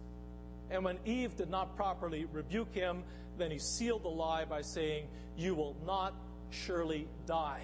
And 0.70 0.84
when 0.84 0.98
Eve 1.04 1.36
did 1.36 1.48
not 1.48 1.76
properly 1.76 2.26
rebuke 2.32 2.74
him, 2.74 3.02
then 3.40 3.50
he 3.50 3.58
sealed 3.58 4.02
the 4.02 4.08
lie 4.08 4.44
by 4.44 4.60
saying, 4.60 5.06
You 5.36 5.54
will 5.54 5.76
not 5.86 6.14
surely 6.50 7.08
die. 7.26 7.62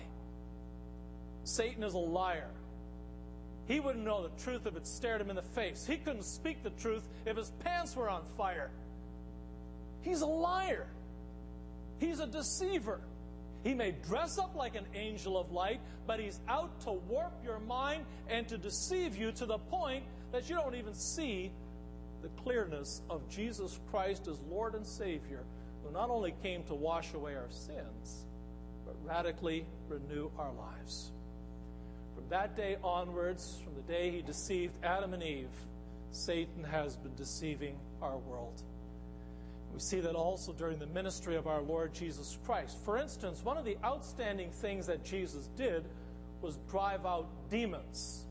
Satan 1.44 1.82
is 1.82 1.94
a 1.94 1.98
liar. 1.98 2.50
He 3.66 3.80
wouldn't 3.80 4.04
know 4.04 4.22
the 4.22 4.42
truth 4.42 4.66
if 4.66 4.76
it 4.76 4.86
stared 4.86 5.20
him 5.20 5.30
in 5.30 5.36
the 5.36 5.42
face. 5.42 5.84
He 5.86 5.96
couldn't 5.96 6.24
speak 6.24 6.62
the 6.62 6.70
truth 6.70 7.02
if 7.24 7.36
his 7.36 7.50
pants 7.60 7.96
were 7.96 8.08
on 8.08 8.22
fire. 8.36 8.70
He's 10.02 10.20
a 10.20 10.26
liar. 10.26 10.86
He's 11.98 12.20
a 12.20 12.26
deceiver. 12.26 13.00
He 13.64 13.74
may 13.74 13.92
dress 14.06 14.38
up 14.38 14.54
like 14.54 14.76
an 14.76 14.86
angel 14.94 15.36
of 15.36 15.50
light, 15.50 15.80
but 16.06 16.20
he's 16.20 16.38
out 16.48 16.80
to 16.82 16.92
warp 16.92 17.32
your 17.44 17.58
mind 17.58 18.04
and 18.28 18.46
to 18.48 18.56
deceive 18.56 19.16
you 19.16 19.32
to 19.32 19.46
the 19.46 19.58
point 19.58 20.04
that 20.30 20.48
you 20.48 20.54
don't 20.54 20.76
even 20.76 20.94
see 20.94 21.50
the 22.22 22.28
clearness 22.42 23.02
of 23.10 23.28
Jesus 23.28 23.80
Christ 23.90 24.28
as 24.28 24.40
Lord 24.48 24.74
and 24.74 24.86
Savior, 24.86 25.44
who 25.86 25.92
not 25.92 26.10
only 26.10 26.34
came 26.42 26.62
to 26.64 26.74
wash 26.74 27.14
away 27.14 27.34
our 27.34 27.50
sins, 27.50 28.24
but 28.84 28.94
radically 29.04 29.66
renew 29.88 30.30
our 30.38 30.52
lives. 30.52 31.12
From 32.14 32.28
that 32.30 32.56
day 32.56 32.76
onwards, 32.82 33.58
from 33.64 33.74
the 33.74 33.92
day 33.92 34.10
he 34.10 34.22
deceived 34.22 34.74
Adam 34.82 35.14
and 35.14 35.22
Eve, 35.22 35.50
Satan 36.10 36.64
has 36.64 36.96
been 36.96 37.14
deceiving 37.14 37.76
our 38.00 38.16
world. 38.16 38.62
We 39.74 39.80
see 39.80 40.00
that 40.00 40.14
also 40.14 40.52
during 40.52 40.78
the 40.78 40.86
ministry 40.86 41.36
of 41.36 41.46
our 41.46 41.60
Lord 41.60 41.92
Jesus 41.92 42.38
Christ. 42.46 42.78
For 42.84 42.96
instance, 42.96 43.44
one 43.44 43.58
of 43.58 43.64
the 43.64 43.76
outstanding 43.84 44.50
things 44.50 44.86
that 44.86 45.04
Jesus 45.04 45.48
did 45.56 45.84
was 46.40 46.58
drive 46.70 47.04
out 47.04 47.26
demons. 47.50 48.24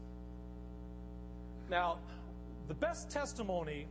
Now, 1.70 2.00
the 2.68 2.74
best 2.74 3.12
testimony 3.12 3.86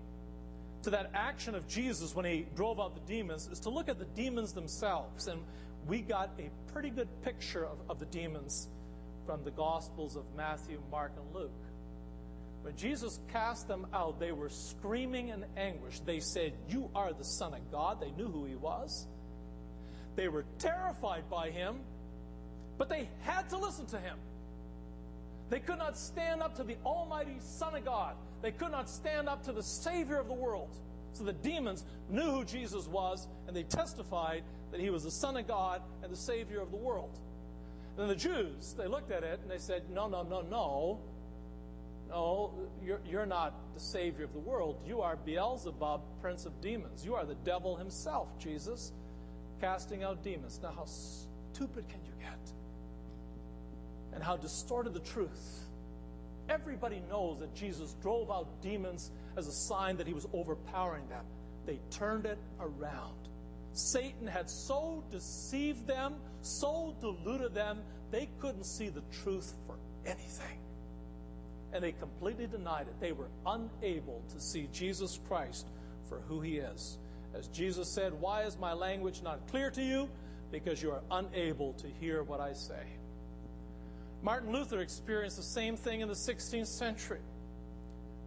to 0.85 0.90
that 0.90 1.11
action 1.14 1.55
of 1.55 1.66
Jesus 1.66 2.14
when 2.14 2.27
he 2.27 2.47
drove 2.55 2.79
out 2.79 2.94
the 2.94 3.12
demons 3.12 3.49
is 3.51 3.61
to 3.61 3.70
look 3.70 3.88
at 3.88 3.99
the 3.99 4.05
demons 4.05 4.53
themselves. 4.53 5.27
And 5.27 5.40
we 5.87 6.01
got 6.01 6.31
a 6.38 6.51
pretty 6.73 6.90
good 6.90 7.09
picture 7.23 7.64
of, 7.64 7.79
of 7.88 7.99
the 7.99 8.07
demons 8.07 8.68
from 9.27 9.42
the 9.44 9.51
Gospels 9.51 10.14
of 10.14 10.25
Matthew, 10.37 10.81
Mark, 10.90 11.12
and 11.16 11.35
Luke. 11.35 11.51
When 12.62 12.77
Jesus 12.77 13.18
cast 13.33 13.66
them 13.66 13.87
out, 13.94 14.20
they 14.20 14.33
were 14.33 14.51
screaming 14.51 15.29
in 15.29 15.44
anguish. 15.57 16.01
They 16.01 16.20
said, 16.20 16.53
You 16.68 16.90
are 16.94 17.12
the 17.12 17.25
Son 17.25 17.55
of 17.55 17.70
God. 17.70 18.01
They 18.01 18.11
knew 18.11 18.29
who 18.29 18.44
he 18.44 18.55
was. 18.55 19.07
They 20.16 20.29
were 20.29 20.44
terrified 20.59 21.29
by 21.31 21.51
him, 21.51 21.77
but 22.79 22.88
they 22.88 23.09
had 23.23 23.49
to 23.51 23.59
listen 23.59 23.87
to 23.87 23.99
him. 23.99 24.16
They 25.49 25.61
could 25.61 25.79
not 25.79 25.99
stand 25.99 26.42
up 26.42 26.57
to 26.57 26.64
the 26.64 26.77
Almighty 26.85 27.37
Son 27.40 27.75
of 27.75 27.85
God. 27.85 28.16
They 28.45 28.53
could 28.53 28.73
not 28.73 28.91
stand 28.91 29.27
up 29.27 29.43
to 29.45 29.53
the 29.53 29.63
Savior 29.63 30.19
of 30.19 30.29
the 30.29 30.35
world. 30.35 30.77
So 31.15 31.25
the 31.25 31.33
demons 31.33 31.87
knew 32.11 32.31
who 32.31 32.45
Jesus 32.45 32.87
was, 32.87 33.27
and 33.49 33.57
they 33.57 33.63
testified 33.63 34.43
that 34.71 34.81
he 34.81 34.91
was 34.91 35.03
the 35.03 35.11
Son 35.11 35.39
of 35.39 35.49
God 35.49 35.81
and 36.03 36.13
the 36.13 36.17
Savior 36.17 36.61
of 36.61 36.71
the 36.71 36.77
world. 36.77 37.19
And 37.97 38.01
Then 38.01 38.09
the 38.09 38.23
Jews, 38.23 38.75
they 38.77 38.87
looked 38.87 39.11
at 39.11 39.23
it 39.23 39.41
and 39.41 39.51
they 39.51 39.57
said, 39.57 39.89
No, 39.89 40.09
no, 40.09 40.25
no, 40.25 40.43
no. 40.43 41.01
No, 42.11 42.53
you're, 42.85 43.01
you're 43.09 43.25
not 43.25 43.55
the 43.73 43.81
Savior 43.81 44.27
of 44.27 44.35
the 44.35 44.41
world. 44.41 44.77
You 44.87 45.01
are 45.01 45.17
Beelzebub, 45.17 46.03
Prince 46.21 46.45
of 46.45 46.61
Demons. 46.61 47.03
You 47.03 47.15
are 47.15 47.25
the 47.25 47.37
devil 47.37 47.77
himself, 47.77 48.39
Jesus, 48.39 48.93
casting 49.59 50.03
out 50.03 50.23
demons. 50.23 50.61
Now, 50.63 50.75
how 50.77 50.85
stupid 50.85 51.89
can 51.89 52.01
you 52.05 52.13
get? 52.21 52.53
And 54.13 54.23
how 54.23 54.37
distorted 54.37 54.93
the 54.93 55.01
truth. 55.01 55.65
Everybody 56.49 57.03
knows 57.09 57.39
that 57.41 57.55
Jesus 57.55 57.95
drove 58.03 58.31
out 58.31 58.61
demons 58.61 59.11
as 59.37 59.47
a 59.47 59.53
sign 59.53 59.97
that 59.97 60.07
he 60.07 60.13
was 60.13 60.27
overpowering 60.33 61.09
them. 61.09 61.25
They 61.67 61.81
turned 61.91 62.27
it 62.27 62.39
around. 62.61 63.29
Satan 63.73 64.27
had 64.27 64.49
so 64.49 65.03
deceived 65.11 65.87
them, 65.87 66.15
so 66.43 66.95
deluded 67.01 67.55
them, 67.55 67.81
they 68.11 68.29
couldn't 68.41 68.65
see 68.65 68.89
the 68.89 69.03
truth 69.23 69.55
for 69.67 69.77
anything. 70.07 70.59
And 71.73 71.83
they 71.83 71.93
completely 71.93 72.47
denied 72.47 72.87
it. 72.87 73.01
They 73.01 73.13
were 73.13 73.31
unable 73.47 74.23
to 74.33 74.41
see 74.41 74.69
Jesus 74.73 75.19
Christ 75.27 75.67
for 76.09 76.21
who 76.29 76.41
he 76.41 76.59
is. 76.59 76.99
As 77.35 77.49
Jesus 77.49 77.89
said, 77.89 78.13
Why 78.13 78.43
is 78.43 78.57
my 78.57 78.73
language 78.73 79.23
not 79.23 79.45
clear 79.49 79.71
to 79.73 79.83
you? 79.83 80.09
Because 80.53 80.81
you 80.81 80.93
are 80.93 81.03
unable 81.11 81.73
to 81.75 81.89
hear 81.89 82.23
what 82.23 82.39
I 82.39 82.53
say. 82.53 82.85
Martin 84.25 84.53
Luther 84.53 84.81
experienced 84.81 85.37
the 85.37 85.43
same 85.43 85.77
thing 85.77 86.01
in 86.01 86.09
the 86.09 86.15
16th 86.15 86.67
century. 86.67 87.21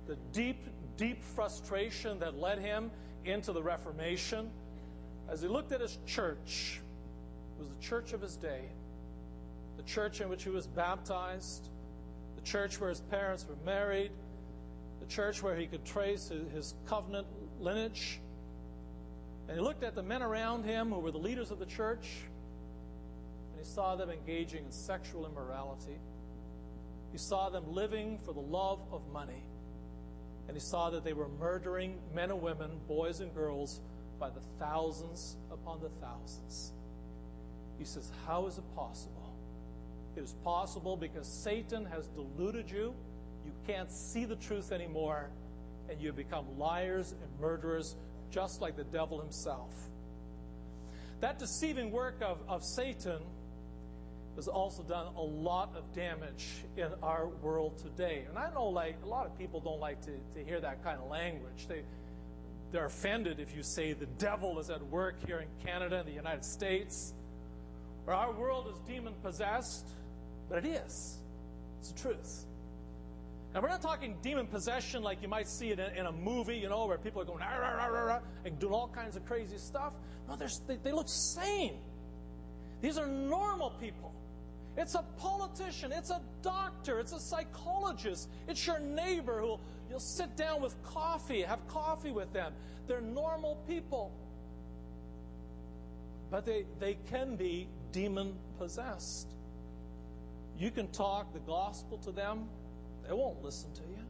The 0.05 0.15
deep, 0.31 0.63
deep 0.95 1.23
frustration 1.23 2.19
that 2.19 2.37
led 2.37 2.59
him 2.59 2.91
into 3.25 3.51
the 3.51 3.63
Reformation 3.63 4.51
as 5.27 5.41
he 5.41 5.47
looked 5.47 5.71
at 5.71 5.81
his 5.81 5.97
church, 6.05 6.79
it 7.57 7.59
was 7.59 7.69
the 7.69 7.81
church 7.81 8.13
of 8.13 8.21
his 8.21 8.37
day, 8.37 8.61
the 9.75 9.83
church 9.83 10.21
in 10.21 10.29
which 10.29 10.43
he 10.43 10.51
was 10.51 10.67
baptized, 10.67 11.67
the 12.35 12.43
church 12.43 12.79
where 12.79 12.91
his 12.91 13.01
parents 13.01 13.47
were 13.49 13.57
married, 13.65 14.11
the 14.99 15.07
church 15.07 15.41
where 15.41 15.55
he 15.55 15.65
could 15.65 15.83
trace 15.83 16.31
his 16.53 16.75
covenant 16.85 17.25
lineage. 17.59 18.19
And 19.47 19.57
he 19.57 19.63
looked 19.63 19.83
at 19.83 19.95
the 19.95 20.03
men 20.03 20.21
around 20.21 20.63
him 20.63 20.91
who 20.91 20.99
were 20.99 21.11
the 21.11 21.17
leaders 21.17 21.49
of 21.49 21.57
the 21.57 21.65
church, 21.65 22.07
and 23.57 23.65
he 23.65 23.71
saw 23.71 23.95
them 23.95 24.11
engaging 24.11 24.65
in 24.65 24.71
sexual 24.71 25.25
immorality. 25.25 25.97
He 27.11 27.17
saw 27.17 27.49
them 27.49 27.63
living 27.73 28.19
for 28.19 28.31
the 28.31 28.39
love 28.39 28.79
of 28.91 29.01
money. 29.11 29.43
And 30.47 30.55
he 30.55 30.61
saw 30.61 30.91
that 30.91 31.03
they 31.03 31.13
were 31.13 31.27
murdering 31.27 31.97
men 32.13 32.29
and 32.29 32.39
women, 32.39 32.69
boys 32.87 33.19
and 33.19 33.33
girls, 33.33 33.81
by 34.19 34.29
the 34.29 34.41
thousands 34.59 35.37
upon 35.51 35.81
the 35.81 35.89
thousands. 35.99 36.71
He 37.79 37.85
says, 37.85 38.11
How 38.27 38.45
is 38.45 38.59
it 38.59 38.75
possible? 38.75 39.33
It 40.15 40.21
is 40.21 40.35
possible 40.43 40.95
because 40.95 41.27
Satan 41.27 41.83
has 41.85 42.07
deluded 42.09 42.69
you. 42.69 42.93
You 43.43 43.53
can't 43.65 43.91
see 43.91 44.25
the 44.25 44.35
truth 44.35 44.71
anymore, 44.71 45.31
and 45.89 45.99
you 45.99 46.13
become 46.13 46.59
liars 46.59 47.11
and 47.11 47.41
murderers, 47.41 47.95
just 48.29 48.61
like 48.61 48.75
the 48.75 48.83
devil 48.83 49.19
himself. 49.19 49.73
That 51.21 51.39
deceiving 51.39 51.91
work 51.91 52.21
of, 52.21 52.37
of 52.47 52.63
Satan 52.63 53.17
has 54.37 54.47
also 54.47 54.83
done 54.83 55.07
a 55.17 55.21
lot 55.21 55.75
of 55.75 55.91
damage 55.93 56.63
in 56.77 56.87
our 57.03 57.27
world 57.41 57.77
today. 57.79 58.25
And 58.29 58.37
I 58.37 58.49
know 58.53 58.67
like 58.67 58.95
a 59.03 59.07
lot 59.07 59.25
of 59.25 59.37
people 59.37 59.59
don't 59.59 59.79
like 59.79 59.99
to, 60.01 60.11
to 60.35 60.43
hear 60.45 60.61
that 60.61 60.83
kind 60.83 60.99
of 61.01 61.09
language. 61.09 61.67
They 61.67 61.81
they're 62.71 62.85
offended 62.85 63.39
if 63.39 63.55
you 63.55 63.63
say 63.63 63.93
the 63.93 64.05
devil 64.05 64.59
is 64.59 64.69
at 64.69 64.85
work 64.87 65.15
here 65.25 65.39
in 65.39 65.47
Canada 65.65 65.99
and 65.99 66.07
the 66.07 66.13
United 66.13 66.45
States. 66.45 67.13
Or 68.05 68.13
our 68.13 68.31
world 68.31 68.67
is 68.71 68.79
demon 68.87 69.13
possessed, 69.23 69.87
but 70.49 70.65
it 70.65 70.67
is. 70.67 71.17
It's 71.79 71.91
the 71.91 71.99
truth. 71.99 72.45
And 73.53 73.63
we're 73.63 73.69
not 73.69 73.81
talking 73.81 74.17
demon 74.21 74.47
possession 74.47 75.01
like 75.01 75.21
you 75.21 75.27
might 75.27 75.47
see 75.47 75.69
it 75.69 75.79
in, 75.79 75.97
in 75.97 76.05
a 76.05 76.11
movie, 76.11 76.57
you 76.57 76.69
know, 76.69 76.85
where 76.85 76.97
people 76.97 77.21
are 77.21 77.25
going 77.25 77.39
rah, 77.39 77.57
rah, 77.57 77.85
rah, 77.85 78.01
rah, 78.01 78.19
and 78.45 78.59
doing 78.59 78.73
all 78.73 78.89
kinds 78.89 79.15
of 79.15 79.25
crazy 79.25 79.57
stuff. 79.57 79.93
No, 80.27 80.35
they, 80.35 80.75
they 80.83 80.91
look 80.91 81.07
sane. 81.09 81.79
These 82.81 82.97
are 82.97 83.07
normal 83.07 83.71
people. 83.81 84.13
It's 84.77 84.93
a 84.93 85.03
politician. 85.17 85.91
It's 85.91 86.11
a 86.11 86.21
doctor. 86.43 86.99
It's 86.99 87.11
a 87.11 87.19
psychologist. 87.19 88.29
It's 88.47 88.65
your 88.65 88.79
neighbor 88.79 89.41
who 89.41 89.57
you'll 89.89 89.99
sit 89.99 90.37
down 90.37 90.61
with 90.61 90.81
coffee, 90.83 91.41
have 91.41 91.67
coffee 91.67 92.11
with 92.11 92.31
them. 92.31 92.53
They're 92.87 93.01
normal 93.01 93.55
people. 93.67 94.11
But 96.29 96.45
they, 96.45 96.65
they 96.79 96.97
can 97.09 97.35
be 97.35 97.67
demon 97.91 98.35
possessed. 98.59 99.27
You 100.59 100.69
can 100.69 100.87
talk 100.89 101.33
the 101.33 101.39
gospel 101.39 101.97
to 101.99 102.11
them, 102.11 102.47
they 103.07 103.13
won't 103.13 103.41
listen 103.43 103.71
to 103.73 103.81
you. 103.81 104.03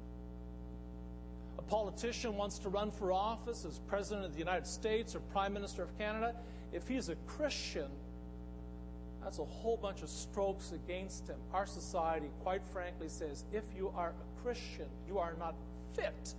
A 1.59 1.61
politician 1.61 2.35
wants 2.35 2.59
to 2.59 2.69
run 2.69 2.91
for 2.91 3.11
office 3.11 3.65
as 3.65 3.79
president 3.87 4.25
of 4.25 4.33
the 4.33 4.39
United 4.39 4.67
States 4.67 5.15
or 5.15 5.19
prime 5.19 5.53
minister 5.53 5.83
of 5.83 5.97
Canada. 5.97 6.35
If 6.71 6.87
he's 6.87 7.09
a 7.09 7.15
Christian, 7.27 7.89
that's 9.23 9.39
a 9.39 9.45
whole 9.45 9.77
bunch 9.77 10.01
of 10.03 10.09
strokes 10.09 10.71
against 10.71 11.27
him. 11.27 11.37
Our 11.53 11.65
society, 11.65 12.29
quite 12.43 12.63
frankly, 12.63 13.09
says 13.09 13.45
if 13.51 13.63
you 13.75 13.91
are 13.95 14.09
a 14.09 14.41
Christian, 14.41 14.87
you 15.07 15.19
are 15.19 15.33
not 15.37 15.55
fit 15.95 16.33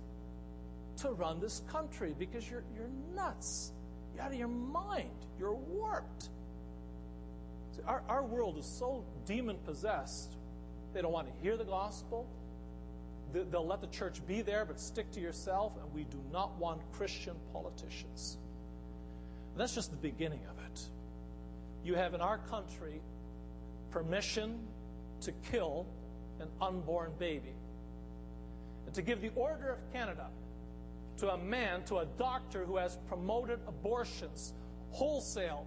to 0.97 1.11
run 1.11 1.39
this 1.39 1.61
country 1.69 2.15
because 2.17 2.49
you're, 2.49 2.63
you're 2.75 2.89
nuts. 3.15 3.71
You're 4.13 4.23
out 4.23 4.31
of 4.31 4.37
your 4.37 4.47
mind. 4.47 5.09
You're 5.37 5.53
warped. 5.53 6.29
See, 7.75 7.83
our, 7.85 8.01
our 8.09 8.23
world 8.23 8.57
is 8.57 8.65
so 8.65 9.05
demon 9.25 9.57
possessed, 9.65 10.35
they 10.93 11.01
don't 11.01 11.11
want 11.11 11.27
to 11.27 11.43
hear 11.43 11.57
the 11.57 11.65
gospel. 11.65 12.27
They'll 13.31 13.67
let 13.67 13.79
the 13.79 13.87
church 13.87 14.25
be 14.25 14.41
there, 14.41 14.65
but 14.65 14.79
stick 14.79 15.11
to 15.11 15.19
yourself, 15.19 15.73
and 15.79 15.93
we 15.93 16.05
do 16.05 16.19
not 16.33 16.57
want 16.57 16.81
Christian 16.93 17.35
politicians. 17.53 18.39
That's 19.55 19.75
just 19.75 19.91
the 19.91 19.97
beginning 19.97 20.39
of 20.49 20.57
it 20.65 20.89
you 21.83 21.95
have 21.95 22.13
in 22.13 22.21
our 22.21 22.37
country 22.37 23.01
permission 23.91 24.59
to 25.21 25.31
kill 25.51 25.85
an 26.39 26.47
unborn 26.61 27.11
baby. 27.19 27.53
And 28.85 28.95
to 28.95 29.01
give 29.01 29.21
the 29.21 29.31
Order 29.35 29.69
of 29.69 29.93
Canada 29.93 30.27
to 31.17 31.33
a 31.33 31.37
man, 31.37 31.83
to 31.85 31.97
a 31.97 32.05
doctor 32.17 32.65
who 32.65 32.77
has 32.77 32.97
promoted 33.07 33.59
abortions, 33.67 34.53
wholesale 34.91 35.65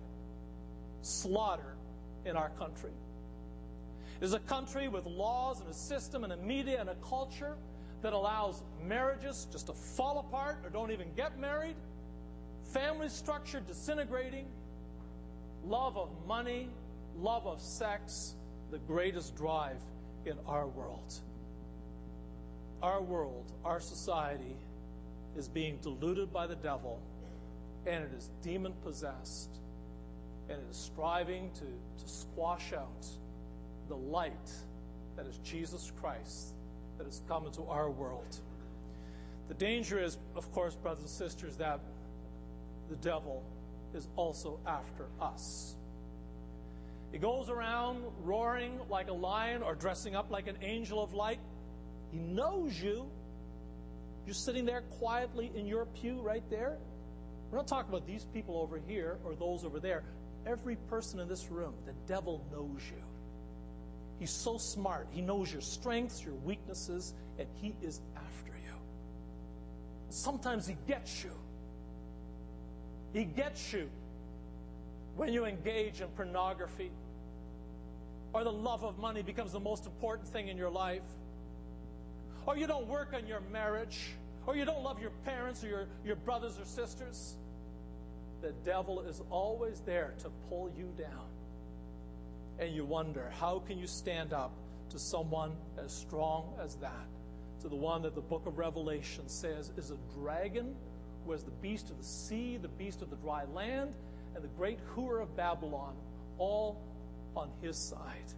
slaughter 1.03 1.77
in 2.25 2.37
our 2.37 2.51
country. 2.51 2.93
It 4.21 4.25
is 4.25 4.35
a 4.35 4.39
country 4.41 4.89
with 4.89 5.05
laws 5.05 5.61
and 5.61 5.69
a 5.69 5.75
system 5.75 6.25
and 6.25 6.33
a 6.33 6.37
media 6.37 6.81
and 6.81 6.89
a 6.89 6.95
culture 6.97 7.57
that 8.03 8.13
allows 8.13 8.63
marriages 8.83 9.47
just 9.51 9.67
to 9.67 9.73
fall 9.73 10.21
apart 10.21 10.59
or 10.65 10.71
don't 10.71 10.91
even 10.91 11.09
get 11.17 11.39
married, 11.39 11.77
family 12.73 13.09
structure 13.09 13.61
disintegrating, 13.61 14.47
love 15.67 15.97
of 15.97 16.09
money, 16.27 16.69
love 17.19 17.47
of 17.47 17.61
sex, 17.61 18.35
the 18.71 18.79
greatest 18.79 19.37
drive 19.37 19.81
in 20.27 20.35
our 20.47 20.67
world. 20.67 21.15
Our 22.83 23.01
world, 23.01 23.53
our 23.65 23.81
society, 23.81 24.57
is 25.37 25.49
being 25.49 25.79
deluded 25.83 26.33
by 26.33 26.47
the 26.47 26.57
devil, 26.57 27.01
and 27.87 28.05
it 28.05 28.13
is 28.17 28.31
demon 28.43 28.75
possessed, 28.85 29.51
and 30.49 30.59
it 30.59 30.71
is 30.71 30.77
striving 30.77 31.51
to, 31.55 32.05
to 32.05 32.09
squash 32.11 32.73
out 32.73 33.07
the 33.89 33.97
light 33.97 34.51
that 35.17 35.27
is 35.27 35.39
Jesus 35.39 35.93
Christ 36.01 36.55
that 36.99 37.05
has 37.05 37.23
come 37.29 37.47
into 37.47 37.63
our 37.65 37.91
world. 37.91 38.39
The 39.49 39.55
danger 39.55 40.03
is, 40.03 40.19
of 40.35 40.51
course, 40.53 40.75
brothers 40.75 41.01
and 41.01 41.11
sisters, 41.11 41.57
that 41.57 41.81
the 42.89 42.97
devil 42.97 43.43
is 43.95 44.09
also 44.17 44.59
after 44.67 45.07
us. 45.21 45.77
He 47.13 47.19
goes 47.19 47.51
around 47.51 48.05
roaring 48.23 48.81
like 48.89 49.09
a 49.09 49.13
lion 49.13 49.63
or 49.63 49.75
dressing 49.75 50.17
up 50.17 50.31
like 50.31 50.47
an 50.47 50.57
angel 50.63 51.03
of 51.03 51.13
light. 51.13 51.41
He 52.11 52.19
knows 52.19 52.81
you. 52.81 53.07
You're 54.25 54.35
sitting 54.35 54.65
there 54.65 54.83
quietly 54.99 55.51
in 55.55 55.67
your 55.67 55.87
pew 55.87 56.21
right 56.21 56.49
there. 56.49 56.79
We're 57.51 57.59
not 57.59 57.67
talking 57.67 57.91
about 57.91 58.07
these 58.07 58.25
people 58.33 58.57
over 58.57 58.81
here 58.89 59.19
or 59.25 59.35
those 59.35 59.65
over 59.65 59.79
there. 59.79 60.05
Every 60.47 60.77
person 60.89 61.21
in 61.21 61.29
this 61.29 61.51
room, 61.51 61.75
the 61.85 61.93
devil 62.07 62.43
knows 62.51 62.81
you. 62.91 63.03
He's 64.19 64.31
so 64.31 64.57
smart. 64.57 65.09
He 65.11 65.21
knows 65.21 65.53
your 65.53 65.61
strengths, 65.61 66.25
your 66.25 66.35
weaknesses, 66.37 67.13
and 67.39 67.47
he 67.61 67.75
is 67.83 68.01
after 68.17 68.53
you. 68.53 68.75
Sometimes 70.09 70.67
he 70.67 70.77
gets 70.87 71.25
you. 71.25 71.33
He 73.13 73.25
gets 73.25 73.73
you 73.73 73.91
when 75.17 75.33
you 75.33 75.45
engage 75.45 76.01
in 76.01 76.09
pornography 76.09 76.91
or 78.33 78.45
the 78.45 78.53
love 78.53 78.85
of 78.85 78.99
money 78.99 79.23
becomes 79.23 79.53
the 79.53 79.61
most 79.61 79.87
important 79.87 80.29
thing 80.29 80.49
in 80.49 80.57
your 80.57 80.71
life, 80.71 81.03
or 82.47 82.57
you 82.57 82.67
don't 82.67 82.87
work 82.87 83.13
on 83.15 83.27
your 83.27 83.41
marriage, 83.53 84.15
or 84.47 84.57
you 84.57 84.65
don't 84.65 84.83
love 84.83 85.01
your 85.01 85.11
parents 85.25 85.63
or 85.63 85.69
your, 85.69 85.87
your 86.05 86.17
brothers 86.17 86.59
or 86.59 86.65
sisters, 86.65 87.37
the 88.41 88.53
devil 88.65 89.01
is 89.03 89.23
always 89.31 89.81
there 89.81 90.15
to 90.19 90.31
pull 90.49 90.73
you 90.77 90.93
down. 90.99 91.27
and 92.59 92.75
you 92.75 92.85
wonder, 92.85 93.31
how 93.39 93.61
can 93.61 93.79
you 93.79 93.87
stand 93.87 94.33
up 94.33 94.53
to 94.91 94.99
someone 94.99 95.53
as 95.83 95.93
strong 95.93 96.55
as 96.63 96.77
that? 96.77 97.07
To 97.63 97.69
the 97.69 97.77
one 97.77 98.03
that 98.03 98.15
the 98.15 98.21
book 98.21 98.47
of 98.47 98.59
Revelation 98.59 99.29
says 99.29 99.71
is 99.77 99.91
a 99.91 99.97
dragon 100.19 100.75
who 101.25 101.33
has 101.33 101.43
the 101.43 101.51
beast 101.51 101.91
of 101.91 101.99
the 101.99 102.05
sea, 102.05 102.57
the 102.57 102.69
beast 102.69 103.03
of 103.03 103.11
the 103.11 103.17
dry 103.17 103.45
land, 103.55 103.95
and 104.35 104.43
the 104.43 104.49
great 104.49 104.79
Whore 104.95 105.23
of 105.23 105.37
Babylon, 105.37 105.95
all 106.39 106.81
on 107.37 107.51
his 107.61 107.77
side. 107.77 108.33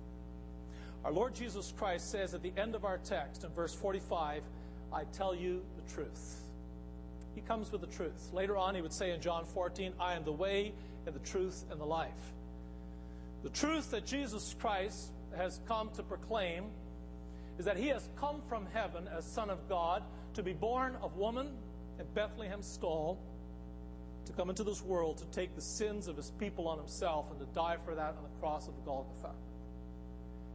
Our 1.04 1.12
Lord 1.12 1.34
Jesus 1.34 1.72
Christ 1.76 2.10
says 2.10 2.34
at 2.34 2.42
the 2.42 2.52
end 2.56 2.74
of 2.74 2.84
our 2.84 2.98
text 2.98 3.44
in 3.44 3.50
verse 3.50 3.74
45, 3.74 4.42
I 4.92 5.04
tell 5.12 5.34
you 5.34 5.62
the 5.76 5.94
truth. 5.94 6.40
He 7.34 7.40
comes 7.40 7.70
with 7.72 7.80
the 7.80 7.86
truth. 7.88 8.30
Later 8.32 8.56
on, 8.56 8.74
he 8.74 8.80
would 8.80 8.92
say 8.92 9.10
in 9.12 9.20
John 9.20 9.44
14, 9.44 9.92
I 10.00 10.14
am 10.14 10.24
the 10.24 10.32
way 10.32 10.72
and 11.06 11.14
the 11.14 11.20
truth 11.20 11.64
and 11.70 11.80
the 11.80 11.84
life. 11.84 12.32
The 13.42 13.50
truth 13.50 13.90
that 13.90 14.06
Jesus 14.06 14.54
Christ 14.58 15.10
has 15.36 15.60
come 15.66 15.90
to 15.96 16.02
proclaim 16.02 16.64
is 17.58 17.64
that 17.66 17.76
he 17.76 17.88
has 17.88 18.08
come 18.16 18.40
from 18.48 18.66
heaven 18.72 19.08
as 19.16 19.24
Son 19.24 19.50
of 19.50 19.68
God 19.68 20.02
to 20.34 20.42
be 20.42 20.52
born 20.52 20.96
of 21.02 21.16
woman 21.16 21.48
in 21.98 22.06
Bethlehem's 22.14 22.66
stall, 22.66 23.18
to 24.26 24.32
come 24.32 24.48
into 24.48 24.64
this 24.64 24.82
world 24.82 25.18
to 25.18 25.26
take 25.26 25.54
the 25.54 25.60
sins 25.60 26.08
of 26.08 26.16
his 26.16 26.30
people 26.38 26.66
on 26.66 26.78
himself 26.78 27.30
and 27.30 27.38
to 27.38 27.46
die 27.54 27.76
for 27.84 27.94
that 27.94 28.14
on 28.16 28.22
the 28.22 28.40
cross 28.40 28.68
of 28.68 28.74
Golgotha. 28.84 29.32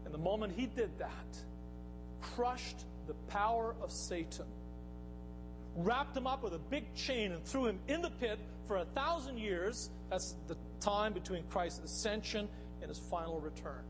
And 0.05 0.13
the 0.13 0.19
moment 0.19 0.53
he 0.55 0.65
did 0.65 0.97
that, 0.97 1.37
crushed 2.21 2.85
the 3.07 3.13
power 3.27 3.75
of 3.81 3.91
Satan, 3.91 4.45
wrapped 5.75 6.17
him 6.17 6.27
up 6.27 6.43
with 6.43 6.53
a 6.53 6.59
big 6.59 6.93
chain, 6.95 7.31
and 7.31 7.43
threw 7.45 7.67
him 7.67 7.79
in 7.87 8.01
the 8.01 8.09
pit 8.09 8.39
for 8.67 8.77
a 8.77 8.85
thousand 8.85 9.37
years. 9.37 9.89
That's 10.09 10.35
the 10.47 10.57
time 10.79 11.13
between 11.13 11.43
Christ's 11.49 11.83
ascension 11.83 12.47
and 12.81 12.89
his 12.89 12.99
final 12.99 13.39
return. 13.39 13.83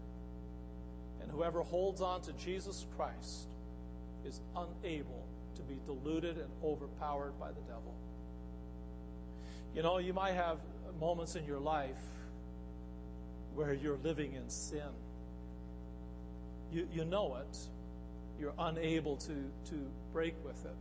And 1.22 1.32
whoever 1.32 1.62
holds 1.62 2.02
on 2.02 2.22
to 2.24 2.34
Jesus 2.34 2.86
Christ 2.98 3.48
is 4.26 4.42
unable 4.56 5.26
to 5.60 5.64
be 5.74 5.80
deluded 5.86 6.38
and 6.38 6.50
overpowered 6.64 7.40
by 7.40 7.50
the 7.50 7.62
devil. 7.62 7.94
You 9.76 9.84
know, 9.84 10.00
you 10.00 10.14
might 10.14 10.34
have 10.34 10.58
moments 11.00 11.36
in 11.36 11.46
your 11.46 11.60
life 11.60 12.02
where 13.54 13.74
you're 13.74 14.00
living 14.04 14.34
in 14.34 14.50
sin. 14.50 14.82
You, 16.72 16.88
you 16.94 17.06
know 17.06 17.36
it. 17.36 17.58
You're 18.40 18.54
unable 18.58 19.18
to, 19.18 19.34
to 19.70 19.92
break 20.14 20.34
with 20.46 20.66
it. 20.66 20.76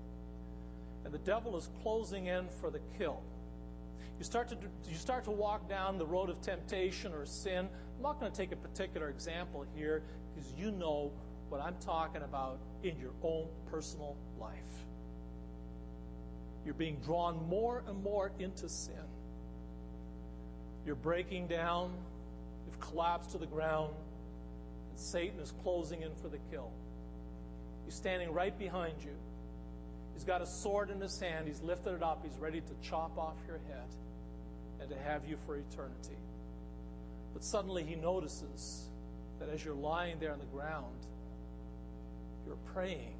And 1.04 1.12
the 1.12 1.18
devil 1.18 1.56
is 1.56 1.68
closing 1.82 2.26
in 2.26 2.48
for 2.60 2.70
the 2.70 2.80
kill. 2.98 3.22
You 4.18 4.24
start 4.24 4.48
to 4.48 4.56
you 4.88 4.96
start 4.96 5.24
to 5.24 5.30
walk 5.30 5.68
down 5.68 5.96
the 5.96 6.06
road 6.06 6.28
of 6.28 6.40
temptation 6.40 7.12
or 7.12 7.24
sin. 7.24 7.68
I'm 7.96 8.02
not 8.02 8.18
going 8.18 8.32
to 8.32 8.36
take 8.36 8.50
a 8.50 8.56
particular 8.56 9.08
example 9.10 9.64
here 9.76 10.02
because 10.34 10.52
you 10.58 10.72
know 10.72 11.12
what 11.48 11.60
I'm 11.60 11.76
talking 11.80 12.22
about 12.22 12.58
in 12.82 12.98
your 12.98 13.12
own 13.22 13.46
personal 13.70 14.16
life. 14.40 14.52
You're 16.64 16.74
being 16.74 16.96
drawn 17.04 17.48
more 17.48 17.82
and 17.86 18.02
more 18.02 18.30
into 18.38 18.68
sin. 18.68 18.94
You're 20.84 20.96
breaking 20.96 21.46
down. 21.46 21.92
You've 22.66 22.80
collapsed 22.80 23.30
to 23.30 23.38
the 23.38 23.46
ground. 23.46 23.94
And 24.90 24.98
Satan 24.98 25.40
is 25.40 25.52
closing 25.62 26.02
in 26.02 26.14
for 26.16 26.28
the 26.28 26.38
kill. 26.50 26.70
He's 27.84 27.94
standing 27.94 28.32
right 28.32 28.56
behind 28.58 28.94
you. 29.02 29.14
He's 30.12 30.24
got 30.24 30.42
a 30.42 30.46
sword 30.46 30.90
in 30.90 31.00
his 31.00 31.18
hand. 31.18 31.46
He's 31.46 31.62
lifted 31.62 31.94
it 31.94 32.02
up. 32.02 32.22
He's 32.22 32.38
ready 32.38 32.60
to 32.60 32.88
chop 32.88 33.16
off 33.16 33.36
your 33.46 33.60
head 33.68 33.88
and 34.80 34.90
to 34.90 34.98
have 34.98 35.22
you 35.26 35.36
for 35.46 35.56
eternity. 35.56 36.18
But 37.32 37.44
suddenly 37.44 37.84
he 37.84 37.94
notices 37.94 38.88
that 39.38 39.48
as 39.48 39.64
you're 39.64 39.74
lying 39.74 40.18
there 40.18 40.32
on 40.32 40.38
the 40.38 40.44
ground, 40.46 40.96
you're 42.48 42.72
praying. 42.72 43.14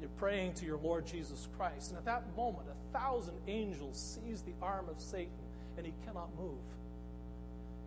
You're 0.00 0.08
praying 0.10 0.54
to 0.54 0.64
your 0.64 0.78
Lord 0.78 1.06
Jesus 1.06 1.48
Christ. 1.58 1.90
And 1.90 1.98
at 1.98 2.04
that 2.04 2.24
moment, 2.36 2.68
a 2.68 2.98
thousand 2.98 3.34
angels 3.48 4.18
seize 4.22 4.42
the 4.42 4.54
arm 4.62 4.88
of 4.88 5.00
Satan 5.00 5.32
and 5.76 5.84
he 5.84 5.92
cannot 6.06 6.30
move. 6.38 6.62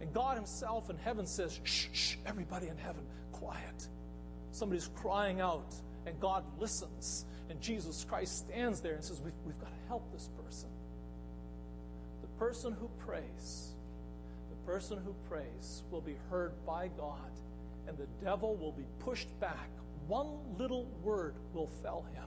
And 0.02 0.14
God 0.14 0.36
Himself 0.36 0.90
in 0.90 0.98
heaven 0.98 1.26
says, 1.26 1.60
Shh, 1.64 1.88
shh, 1.92 2.16
everybody 2.26 2.68
in 2.68 2.78
heaven, 2.78 3.04
quiet. 3.32 3.88
Somebody's 4.52 4.90
crying 4.96 5.42
out, 5.42 5.74
and 6.06 6.20
God 6.20 6.44
listens. 6.60 7.26
And 7.50 7.60
Jesus 7.62 8.06
Christ 8.08 8.40
stands 8.40 8.82
there 8.82 8.94
and 8.94 9.04
says, 9.04 9.22
We've, 9.22 9.34
we've 9.46 9.60
got 9.60 9.70
to 9.70 9.88
help 9.88 10.12
this 10.12 10.30
person. 10.44 10.70
The 12.22 12.28
person 12.40 12.74
who 12.74 12.90
prays, 13.06 13.74
the 14.50 14.72
person 14.72 15.00
who 15.04 15.16
prays 15.30 15.84
will 15.90 16.02
be 16.02 16.18
heard 16.30 16.54
by 16.66 16.90
God, 16.90 17.32
and 17.88 17.98
the 17.98 18.08
devil 18.24 18.56
will 18.58 18.74
be 18.74 18.86
pushed 19.00 19.28
back. 19.40 19.70
One 20.08 20.38
little 20.58 20.86
word 21.04 21.36
will 21.54 21.68
fell 21.84 22.06
him. 22.14 22.24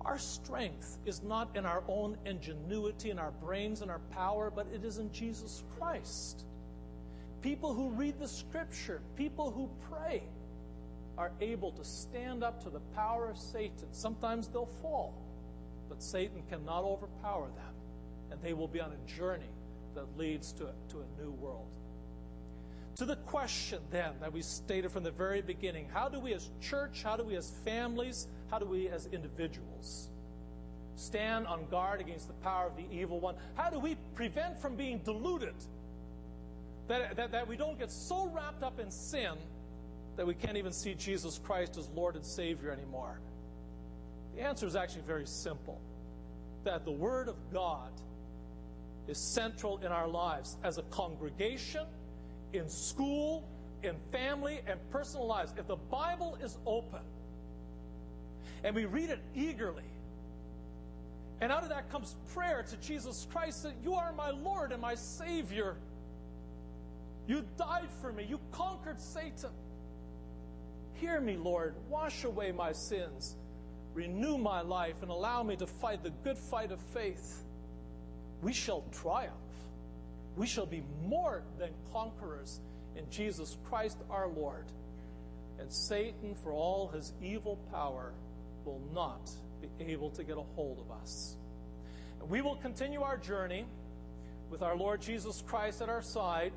Our 0.00 0.18
strength 0.18 0.98
is 1.04 1.22
not 1.22 1.56
in 1.56 1.66
our 1.66 1.82
own 1.88 2.16
ingenuity, 2.24 3.10
in 3.10 3.18
our 3.18 3.32
brains, 3.32 3.82
and 3.82 3.90
our 3.90 4.00
power, 4.12 4.52
but 4.54 4.66
it 4.72 4.84
is 4.84 4.98
in 4.98 5.10
Jesus 5.12 5.64
Christ. 5.78 6.44
People 7.42 7.74
who 7.74 7.90
read 7.90 8.18
the 8.18 8.28
scripture, 8.28 9.00
people 9.16 9.50
who 9.50 9.68
pray, 9.90 10.22
are 11.18 11.32
able 11.40 11.72
to 11.72 11.84
stand 11.84 12.44
up 12.44 12.62
to 12.62 12.70
the 12.70 12.80
power 12.94 13.28
of 13.28 13.38
Satan. 13.38 13.88
Sometimes 13.92 14.48
they'll 14.48 14.66
fall, 14.82 15.14
but 15.88 16.02
Satan 16.02 16.42
cannot 16.48 16.84
overpower 16.84 17.46
them, 17.46 17.74
and 18.30 18.40
they 18.42 18.52
will 18.52 18.68
be 18.68 18.80
on 18.80 18.92
a 18.92 19.10
journey 19.10 19.44
that 19.94 20.18
leads 20.18 20.52
to, 20.52 20.68
to 20.88 20.98
a 21.00 21.22
new 21.22 21.30
world. 21.32 21.66
To 22.96 23.04
the 23.04 23.16
question 23.16 23.80
then 23.90 24.12
that 24.20 24.32
we 24.32 24.40
stated 24.40 24.90
from 24.90 25.02
the 25.02 25.10
very 25.10 25.42
beginning 25.42 25.88
how 25.92 26.08
do 26.08 26.18
we 26.18 26.32
as 26.32 26.50
church, 26.62 27.02
how 27.02 27.16
do 27.16 27.24
we 27.24 27.36
as 27.36 27.50
families, 27.64 28.26
how 28.50 28.58
do 28.58 28.64
we 28.64 28.88
as 28.88 29.06
individuals 29.12 30.08
stand 30.94 31.46
on 31.46 31.66
guard 31.66 32.00
against 32.00 32.26
the 32.26 32.34
power 32.34 32.66
of 32.66 32.76
the 32.76 32.86
evil 32.90 33.20
one? 33.20 33.34
How 33.54 33.68
do 33.68 33.78
we 33.78 33.96
prevent 34.14 34.58
from 34.58 34.76
being 34.76 34.98
deluded? 34.98 35.54
That, 36.88 37.16
that, 37.16 37.32
that 37.32 37.46
we 37.46 37.56
don't 37.56 37.78
get 37.78 37.90
so 37.90 38.30
wrapped 38.34 38.62
up 38.62 38.80
in 38.80 38.90
sin 38.90 39.34
that 40.16 40.26
we 40.26 40.34
can't 40.34 40.56
even 40.56 40.72
see 40.72 40.94
Jesus 40.94 41.38
Christ 41.38 41.76
as 41.76 41.88
Lord 41.90 42.16
and 42.16 42.24
Savior 42.24 42.70
anymore? 42.70 43.18
The 44.34 44.42
answer 44.42 44.66
is 44.66 44.76
actually 44.76 45.02
very 45.02 45.26
simple 45.26 45.80
that 46.64 46.84
the 46.84 46.92
Word 46.92 47.28
of 47.28 47.36
God 47.52 47.90
is 49.06 49.18
central 49.18 49.78
in 49.78 49.92
our 49.92 50.08
lives 50.08 50.56
as 50.64 50.78
a 50.78 50.82
congregation, 50.84 51.86
in 52.58 52.68
school, 52.68 53.48
in 53.82 53.94
family, 54.12 54.60
and 54.66 54.78
personal 54.90 55.26
lives. 55.26 55.52
If 55.56 55.66
the 55.66 55.76
Bible 55.76 56.38
is 56.42 56.58
open 56.66 57.00
and 58.64 58.74
we 58.74 58.84
read 58.84 59.10
it 59.10 59.20
eagerly, 59.34 59.84
and 61.40 61.52
out 61.52 61.62
of 61.62 61.68
that 61.68 61.90
comes 61.90 62.16
prayer 62.34 62.64
to 62.68 62.76
Jesus 62.78 63.26
Christ 63.30 63.62
that 63.64 63.74
you 63.84 63.94
are 63.94 64.12
my 64.12 64.30
Lord 64.30 64.72
and 64.72 64.80
my 64.80 64.94
Savior. 64.94 65.76
You 67.26 67.44
died 67.58 67.90
for 68.00 68.12
me. 68.12 68.24
You 68.28 68.40
conquered 68.52 69.00
Satan. 69.00 69.50
Hear 70.94 71.20
me, 71.20 71.36
Lord. 71.36 71.74
Wash 71.90 72.24
away 72.24 72.52
my 72.52 72.72
sins. 72.72 73.36
Renew 73.92 74.38
my 74.38 74.62
life 74.62 75.02
and 75.02 75.10
allow 75.10 75.42
me 75.42 75.56
to 75.56 75.66
fight 75.66 76.02
the 76.02 76.10
good 76.24 76.38
fight 76.38 76.72
of 76.72 76.80
faith. 76.80 77.44
We 78.42 78.52
shall 78.52 78.84
triumph. 78.92 79.34
We 80.36 80.46
shall 80.46 80.66
be 80.66 80.82
more 81.04 81.42
than 81.58 81.70
conquerors 81.92 82.60
in 82.96 83.08
Jesus 83.10 83.56
Christ 83.68 83.98
our 84.10 84.28
Lord. 84.28 84.66
And 85.58 85.72
Satan, 85.72 86.34
for 86.42 86.52
all 86.52 86.88
his 86.88 87.12
evil 87.22 87.58
power, 87.72 88.12
will 88.64 88.82
not 88.94 89.30
be 89.78 89.92
able 89.92 90.10
to 90.10 90.24
get 90.24 90.36
a 90.36 90.42
hold 90.54 90.78
of 90.78 90.90
us. 91.00 91.36
And 92.20 92.28
we 92.28 92.42
will 92.42 92.56
continue 92.56 93.00
our 93.02 93.16
journey 93.16 93.64
with 94.50 94.62
our 94.62 94.76
Lord 94.76 95.00
Jesus 95.00 95.42
Christ 95.46 95.80
at 95.80 95.88
our 95.88 96.02
side, 96.02 96.52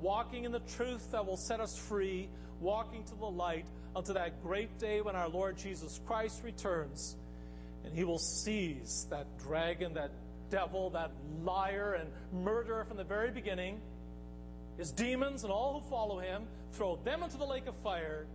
walking 0.00 0.44
in 0.44 0.52
the 0.52 0.60
truth 0.60 1.12
that 1.12 1.24
will 1.24 1.36
set 1.36 1.60
us 1.60 1.76
free, 1.76 2.28
walking 2.60 3.04
to 3.04 3.14
the 3.14 3.26
light 3.26 3.66
unto 3.94 4.12
that 4.14 4.42
great 4.42 4.78
day 4.78 5.00
when 5.00 5.16
our 5.16 5.28
Lord 5.28 5.56
Jesus 5.56 6.00
Christ 6.06 6.42
returns. 6.44 7.16
And 7.84 7.94
he 7.94 8.04
will 8.04 8.18
seize 8.18 9.06
that 9.10 9.26
dragon, 9.38 9.94
that 9.94 10.10
devil, 10.50 10.90
that 10.90 11.10
liar 11.42 11.94
and 11.94 12.10
murderer 12.44 12.84
from 12.84 12.96
the 12.96 13.04
very 13.04 13.30
beginning, 13.30 13.80
his 14.76 14.90
demons 14.90 15.44
and 15.44 15.52
all 15.52 15.80
who 15.80 15.90
follow 15.90 16.18
him, 16.18 16.42
throw 16.72 16.96
them 17.04 17.22
into 17.22 17.36
the 17.36 17.44
lake 17.44 17.66
of 17.66 17.74
fire 17.82 18.26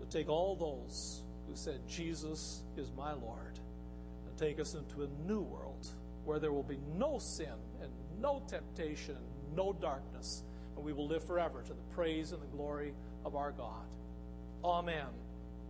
to 0.00 0.06
take 0.06 0.28
all 0.28 0.56
those 0.56 1.22
who 1.48 1.54
said, 1.54 1.80
Jesus 1.88 2.62
is 2.76 2.90
my 2.96 3.12
Lord, 3.12 3.58
and 4.26 4.36
take 4.36 4.60
us 4.60 4.74
into 4.74 5.02
a 5.02 5.08
new 5.26 5.40
world 5.40 5.88
where 6.24 6.38
there 6.38 6.52
will 6.52 6.62
be 6.62 6.78
no 6.96 7.18
sin 7.18 7.48
and 7.82 7.90
no 8.20 8.42
temptation 8.48 9.16
and 9.16 9.56
no 9.56 9.72
darkness, 9.72 10.42
and 10.76 10.84
we 10.84 10.92
will 10.92 11.06
live 11.06 11.24
forever 11.24 11.62
to 11.62 11.72
the 11.72 11.94
praise 11.94 12.32
and 12.32 12.42
the 12.42 12.46
glory 12.46 12.94
of 13.24 13.34
our 13.34 13.52
God. 13.52 13.86
Amen. 14.64 15.06